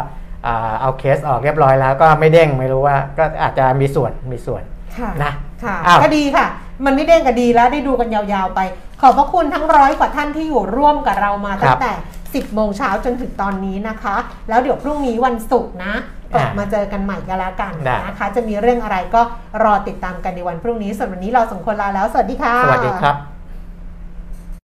[0.46, 4.62] อ่าเอาเคสออกเรียบร้อยแล้วก็ไม่เด้งไม่รู้ว่าก็อาจจะมีส่วนมีส่วน
[4.98, 5.32] ค่ะนะ
[5.64, 6.46] ค่ะอ้าวก็ดีค่ะ
[6.84, 8.60] มันไม่เด้งก็ดีแล้วได้ดูกันยาวๆไป
[9.00, 11.92] ขอบพระคุณทั้งร้อยกว่าท่านที่อยู่ร่วมกับเรามาตั้งแต่
[12.24, 14.16] 10 โมงเช้าจนถึงตอนนี้นะคะ
[14.48, 15.94] แล้วเดี๋ยวพรุ่งนี้วันศุกร์นะ
[16.34, 19.22] กลับมาเจอกันใหม่กันแล้วกันได้นะคะ จะมีเรื่องอะไรก็
[19.64, 23.33] รอติดตามกันในวันพรุ่งนี้ส่วนวันนี้เราสองคนลาแล้ว สวัสดีค่ะ สวัสดีครับ